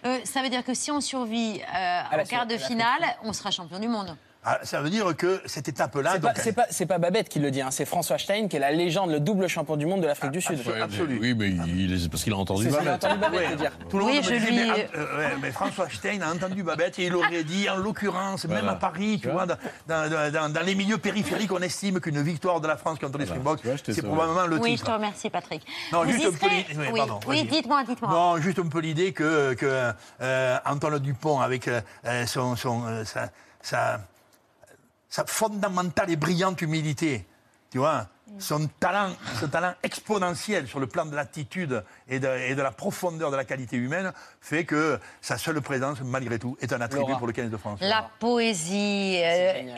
[0.06, 3.52] Euh, ça veut dire que si on survit euh, au quart de finale, on sera
[3.52, 4.16] champion du monde.
[4.44, 6.16] Ah, ça veut dire que cette étape-là.
[6.36, 9.12] C'est pas, pas, Babette qui le dit, hein, c'est François Stein qui est la légende,
[9.12, 10.60] le double champion du monde de l'Afrique du Sud.
[10.82, 11.22] Absolument.
[11.22, 13.04] Oui, mais il, parce qu'il a entendu Babette.
[13.04, 13.72] le dire.
[13.88, 14.56] Tout le monde oui, je lui...
[14.56, 18.68] mais, euh, mais, François Stein a entendu Babette et il aurait dit, en l'occurrence, même
[18.68, 22.68] à Paris, tu vois, dans, dans, dans, les milieux périphériques, on estime qu'une victoire de
[22.68, 24.64] la France contre les Springboks, c'est probablement le titre.
[24.64, 25.62] Oui, je te remercie, Patrick.
[25.92, 28.10] Non, juste un peu oui, oui dites-moi, dites-moi.
[28.10, 31.82] Non, juste un peu l'idée que, que euh, Antoine Dupont, avec euh,
[32.26, 32.82] son, son,
[33.62, 34.00] sa
[35.12, 37.28] sa fondamentale et brillante humilité,
[37.70, 38.08] tu vois,
[38.40, 39.10] son talent,
[39.40, 43.78] son talent exponentiel sur le plan de l'attitude et de, la profondeur de la qualité
[43.78, 47.58] humaine fait que sa seule présence, malgré tout, est un attribut pour le 15 de
[47.58, 47.80] France.
[47.82, 49.74] La poésie euh,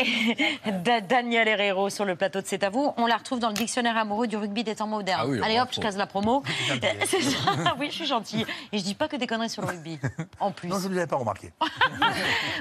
[1.10, 2.94] Daniel Herrero sur le plateau de C'est à vous.
[2.98, 5.40] On la retrouve dans le dictionnaire amoureux du rugby des temps modernes.
[5.42, 6.44] Ah Allez hop, je casse la promo.
[7.06, 7.38] C'est ça.
[7.80, 8.46] Oui, je suis gentille.
[8.72, 10.00] Et je dis pas que des conneries sur le rugby.
[10.40, 10.70] En plus.
[10.70, 11.52] Non, je ne l'avais pas remarqué.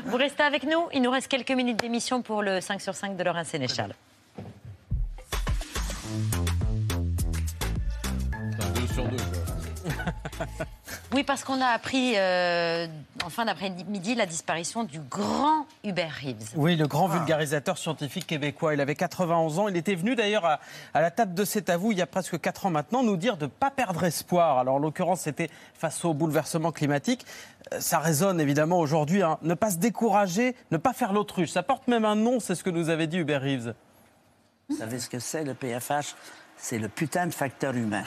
[0.07, 0.89] vous restez avec nous.
[0.93, 3.95] Il nous reste quelques minutes d'émission pour le 5 sur 5 de Laurent Sénéchal.
[11.13, 12.87] oui, parce qu'on a appris euh,
[13.25, 16.51] en fin d'après-midi la disparition du grand Hubert Reeves.
[16.57, 17.19] Oui, le grand ah.
[17.19, 18.75] vulgarisateur scientifique québécois.
[18.75, 19.69] Il avait 91 ans.
[19.69, 20.61] Il était venu d'ailleurs à,
[20.95, 23.37] la table de C'est à vous il y a presque 4 ans maintenant nous dire
[23.37, 24.59] de ne pas perdre espoir.
[24.59, 27.27] Alors en l'occurrence, c'était face au bouleversement climatique.
[27.73, 29.23] Euh, ça résonne évidemment aujourd'hui.
[29.23, 29.39] Hein.
[29.43, 31.51] Ne pas se décourager, ne pas faire l'autruche.
[31.51, 33.75] Ça porte même un nom, c'est ce que nous avait dit Hubert Reeves.
[34.69, 36.15] Vous savez ce que c'est le PFH
[36.63, 38.05] c'est le putain de facteur humain.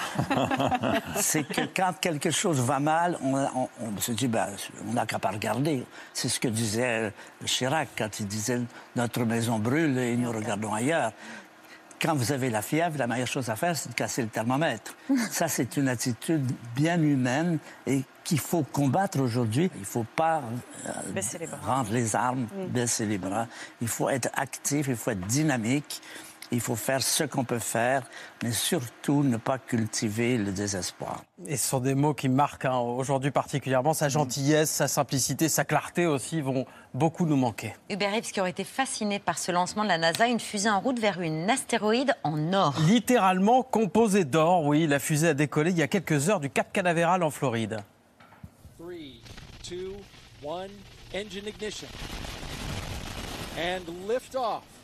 [1.18, 3.68] c'est que quand quelque chose va mal, on,
[4.00, 4.48] se dit, ben,
[4.88, 5.84] on n'a qu'à pas regarder.
[6.14, 7.12] C'est ce que disait
[7.44, 8.62] Chirac quand il disait
[8.96, 11.12] notre maison brûle et nous regardons ailleurs.
[12.02, 14.96] Quand vous avez la fièvre, la meilleure chose à faire, c'est de casser le thermomètre.
[15.32, 19.70] Ça, c'est une attitude bien humaine et qu'il faut combattre aujourd'hui.
[19.76, 20.42] Il ne faut pas
[20.88, 20.92] euh,
[21.62, 23.48] rendre les armes, baisser les bras.
[23.82, 26.02] Il faut être actif, il faut être dynamique.
[26.52, 28.04] Il faut faire ce qu'on peut faire,
[28.44, 31.24] mais surtout ne pas cultiver le désespoir.
[31.48, 33.94] Et ce sont des mots qui marquent hein, aujourd'hui particulièrement.
[33.94, 37.74] Sa gentillesse, sa simplicité, sa clarté aussi vont beaucoup nous manquer.
[37.90, 40.80] Hubert Reeves qui aurait été fasciné par ce lancement de la NASA, une fusée en
[40.80, 42.76] route vers une astéroïde en or.
[42.86, 44.88] Littéralement composée d'or, oui.
[44.88, 47.80] La fusée a décollé il y a quelques heures du Cap Canaveral en Floride.
[48.78, 48.92] 3,
[49.70, 49.96] 2,
[50.44, 50.48] 1,
[51.20, 51.88] engine ignition.
[53.58, 54.75] And lift off.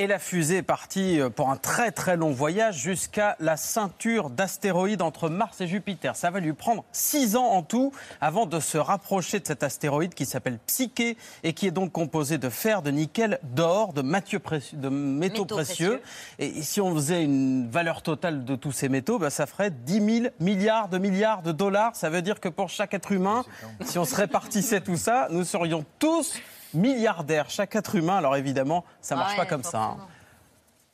[0.00, 4.30] Et la fusée est partie euh, pour un très très long voyage jusqu'à la ceinture
[4.30, 6.14] d'astéroïdes entre Mars et Jupiter.
[6.14, 10.14] Ça va lui prendre six ans en tout avant de se rapprocher de cet astéroïde
[10.14, 14.88] qui s'appelle Psyche et qui est donc composé de fer, de nickel, d'or, de, de,
[14.88, 16.00] métaux, précieux.
[16.38, 20.20] Et si on faisait une valeur totale de tous ces métaux, bah, ça ferait 10
[20.20, 21.96] 000 milliards de milliards de dollars.
[21.96, 23.44] Ça veut dire que pour chaque être humain,
[23.84, 26.36] si on se répartissait tout ça, nous serions tous
[26.74, 28.16] milliardaire, chaque être humain.
[28.16, 29.82] Alors évidemment, ça ne marche pas comme ça.
[29.82, 29.96] Hein.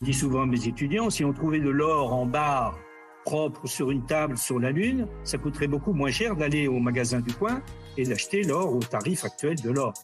[0.00, 2.78] Je dis souvent à mes étudiants, si on trouvait de l'or en barre
[3.24, 7.20] propre sur une table sur la Lune, ça coûterait beaucoup moins cher d'aller au magasin
[7.20, 7.62] du coin
[7.96, 9.94] et d'acheter l'or au tarif actuel de l'or.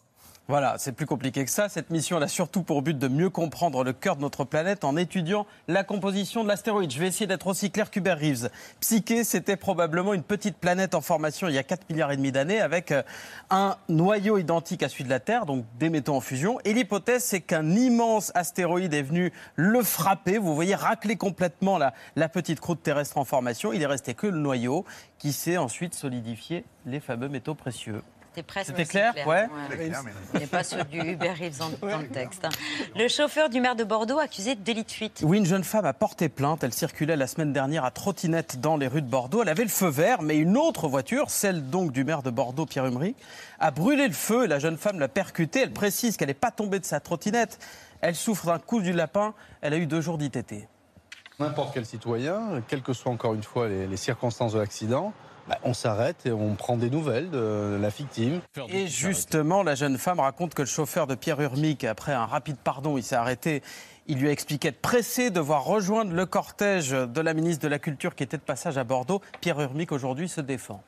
[0.51, 1.68] Voilà, c'est plus compliqué que ça.
[1.68, 4.96] Cette mission a surtout pour but de mieux comprendre le cœur de notre planète en
[4.96, 6.90] étudiant la composition de l'astéroïde.
[6.90, 8.51] Je vais essayer d'être aussi clair qu'Hubert Reeves.
[8.80, 12.32] Psyché, c'était probablement une petite planète en formation il y a 4 milliards et demi
[12.32, 13.05] d'années avec euh,
[13.51, 16.59] un noyau identique à celui de la Terre, donc des métaux en fusion.
[16.64, 20.38] Et l'hypothèse, c'est qu'un immense astéroïde est venu le frapper.
[20.38, 23.72] Vous voyez, racler complètement la, la petite croûte terrestre en formation.
[23.72, 24.84] Il est resté que le noyau
[25.16, 28.03] qui s'est ensuite solidifié les fameux métaux précieux.
[28.31, 29.49] C'était presque C'était clair, ouais.
[30.41, 32.45] Et pas ceux du Uber Eats dans, le texte.
[32.45, 32.51] Hein.
[32.95, 35.22] Le chauffeur du maire de Bordeaux accusé de délit de fuite.
[35.24, 36.62] Oui, une jeune femme a porté plainte.
[36.62, 39.43] Elle circulait la semaine dernière à trottinette dans les rues de Bordeaux.
[39.43, 42.66] Elle avait le feu vert, mais une autre voiture, celle donc du maire de Bordeaux,
[42.66, 43.16] Pierre Humry,
[43.59, 45.62] a brûlé le feu et la jeune femme l'a percutée.
[45.62, 47.59] Elle précise qu'elle n'est pas tombée de sa trottinette.
[48.01, 49.35] Elle souffre d'un coup du lapin.
[49.61, 50.68] Elle a eu deux jours d'ITT.
[51.41, 55.12] N'importe quel citoyen, quelles que soient encore une fois les circonstances de l'accident,
[55.51, 58.40] bah, on s'arrête et on prend des nouvelles de la victime.
[58.68, 62.57] Et justement, la jeune femme raconte que le chauffeur de Pierre Urmic, après un rapide
[62.62, 63.61] pardon, il s'est arrêté.
[64.07, 67.68] Il lui a expliqué être pressé de voir rejoindre le cortège de la ministre de
[67.68, 69.20] la Culture qui était de passage à Bordeaux.
[69.40, 70.84] Pierre Urmic, aujourd'hui, se défend.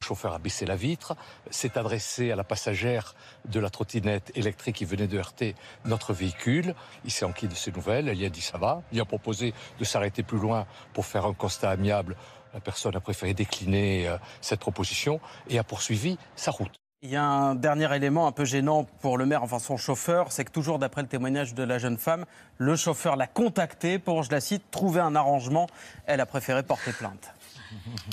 [0.00, 1.16] Le chauffeur a baissé la vitre,
[1.50, 3.16] s'est adressé à la passagère
[3.46, 5.56] de la trottinette électrique qui venait de heurter
[5.86, 6.76] notre véhicule.
[7.04, 8.82] Il s'est enquis de ses nouvelles, elle lui a dit ça va.
[8.92, 12.16] Il a proposé de s'arrêter plus loin pour faire un constat amiable
[12.54, 16.72] la personne a préféré décliner euh, cette proposition et a poursuivi sa route.
[17.04, 20.30] Il y a un dernier élément un peu gênant pour le maire, enfin son chauffeur,
[20.30, 22.26] c'est que toujours d'après le témoignage de la jeune femme,
[22.58, 25.66] le chauffeur l'a contacté pour, je la cite, trouver un arrangement.
[26.06, 27.34] Elle a préféré porter plainte.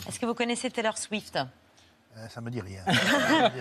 [0.08, 1.38] Est-ce que vous connaissez Taylor Swift?
[2.30, 2.82] Ça me dit rien.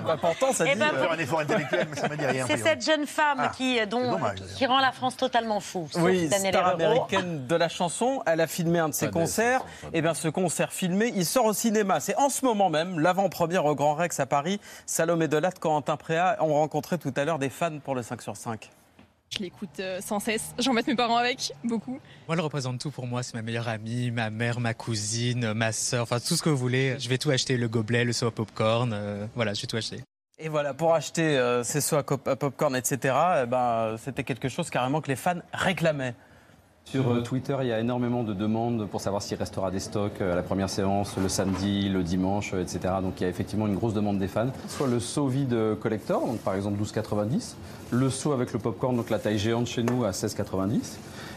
[0.05, 2.45] bah, pourtant, ça eh dit ben, faire un effort intellectuel, mais ça me dit rien.
[2.47, 5.89] C'est cette jeune femme Ah, qui, dont, dommage, qui rend la France totalement fou.
[5.97, 8.23] Oui, star américaine de la chanson.
[8.27, 9.65] Elle a filmé un de ses concerts.
[9.93, 12.01] Et bien, ce concert filmé, il sort au cinéma.
[12.01, 14.61] C'est en ce moment même, l'avant-première au Grand Rex à Paris.
[14.87, 18.37] Salomé Delatte, Corentin Préat ont rencontré tout à l'heure des fans pour le 5 sur
[18.37, 18.71] 5.
[19.31, 20.55] Je l'écoute euh, sans cesse.
[20.59, 22.01] J'embête mes parents avec, beaucoup.
[22.27, 23.23] Moi, elle représente tout pour moi.
[23.23, 26.57] C'est ma meilleure amie, ma mère, ma cousine, ma soeur, enfin tout ce que vous
[26.57, 26.97] voulez.
[26.99, 28.93] Je vais tout acheter, le gobelet, le saut à popcorn.
[28.93, 30.01] euh, voilà, je vais tout acheter.
[30.39, 34.49] Et voilà, pour acheter euh, ces sauts à, à popcorn, etc., eh ben, c'était quelque
[34.49, 36.15] chose carrément que les fans réclamaient.
[36.91, 40.23] Sur euh, Twitter, il y a énormément de demandes pour savoir s'il restera des stocks
[40.23, 42.95] euh, à la première séance, le samedi, le dimanche, euh, etc.
[43.03, 44.47] Donc il y a effectivement une grosse demande des fans.
[44.69, 47.57] Soit le seau vide collector, donc par exemple 12,90.
[47.91, 50.77] Le seau avec le popcorn, donc la taille géante chez nous à 16,90.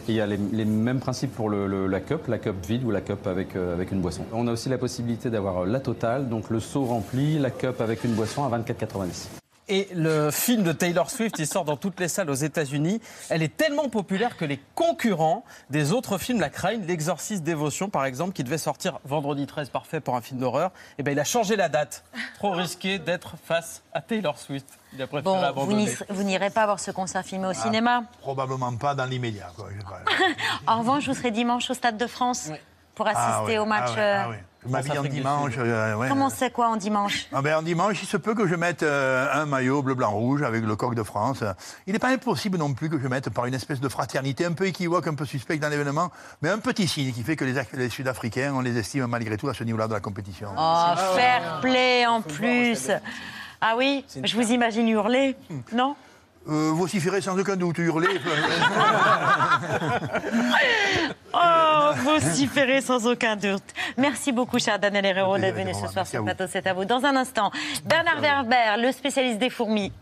[0.08, 3.02] Et il y a les, mêmes principes pour la cup, la cup vide ou la
[3.02, 4.24] cup avec, avec une boisson.
[4.32, 8.06] On a aussi la possibilité d'avoir la totale, donc le seau rempli, la cup avec
[8.06, 9.41] une boisson à 24,90.
[9.68, 13.00] Et le film de Taylor Swift, il sort dans toutes les salles aux États-Unis.
[13.30, 16.84] Elle est tellement populaire que les concurrents des autres films la craignent.
[16.86, 21.04] L'Exorciste Dévotion, par exemple, qui devait sortir vendredi 13, parfait pour un film d'horreur, eh
[21.04, 22.04] ben, il a changé la date.
[22.38, 24.68] Trop risqué d'être face à Taylor Swift.
[24.94, 25.86] Il a préféré Bon, vous abandonner.
[25.86, 28.04] n'y- vous n'irez pas voir ce concert filmé au Ah, cinéma?
[28.20, 29.52] Probablement pas dans l'immédiat.
[30.68, 32.50] En revanche, vous serez dimanche au Stade de France
[32.96, 33.90] pour assister Ah ouais, au match.
[33.94, 34.44] ah ouais, euh, ah ouais.
[34.64, 35.54] Je m'habille en dimanche.
[35.58, 36.08] euh, ouais.
[36.08, 37.26] Comment c'est quoi en dimanche?
[37.34, 40.12] Ah ben, en dimanche, il se peut que je mette euh, un maillot bleu, blanc,
[40.12, 41.44] rouge avec le coq de France.
[41.88, 44.54] Il n'est pas impossible non plus que je mette par une espèce de fraternité un
[44.54, 46.12] peu équivoque, un peu suspecte dans l'événement,
[46.44, 49.50] mais un petit signe qui fait que les, les Sud-Africains, on les estime malgré tout
[49.50, 50.50] à ce niveau-là de la compétition.
[50.56, 50.86] Oh,
[51.16, 52.92] fair play en plus.
[53.62, 55.36] Ah oui, je vous imagine hurler,
[55.74, 55.96] non?
[56.50, 58.08] Euh, vociférer sans aucun doute, hurler.
[61.34, 63.64] Oh, vociférer sans aucun doute.
[63.98, 66.44] Merci beaucoup, cher Daniel Herrero, d'être venu ce soir sur le plateau.
[66.50, 66.84] C'est à vous.
[66.84, 67.52] Dans un instant,
[67.86, 69.94] Bernard Werber, le spécialiste des fourmis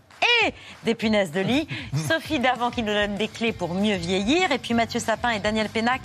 [0.44, 0.54] et
[0.84, 1.68] des punaises de lit.
[2.08, 4.52] Sophie Davant qui nous donne des clés pour mieux vieillir.
[4.52, 6.02] Et puis Mathieu Sapin et Daniel Pénac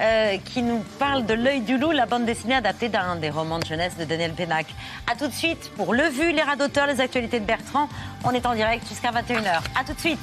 [0.00, 3.58] euh, qui nous parlent de L'œil du loup, la bande dessinée adaptée d'un des romans
[3.58, 4.66] de jeunesse de Daniel Pénac.
[5.10, 7.88] A tout de suite pour Le Vu, les rats d'auteur, les actualités de Bertrand.
[8.24, 9.60] On est en direct jusqu'à 21h.
[9.78, 10.18] A tout de suite.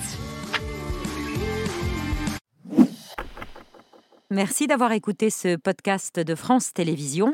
[4.30, 7.34] Merci d'avoir écouté ce podcast de France Télévisions.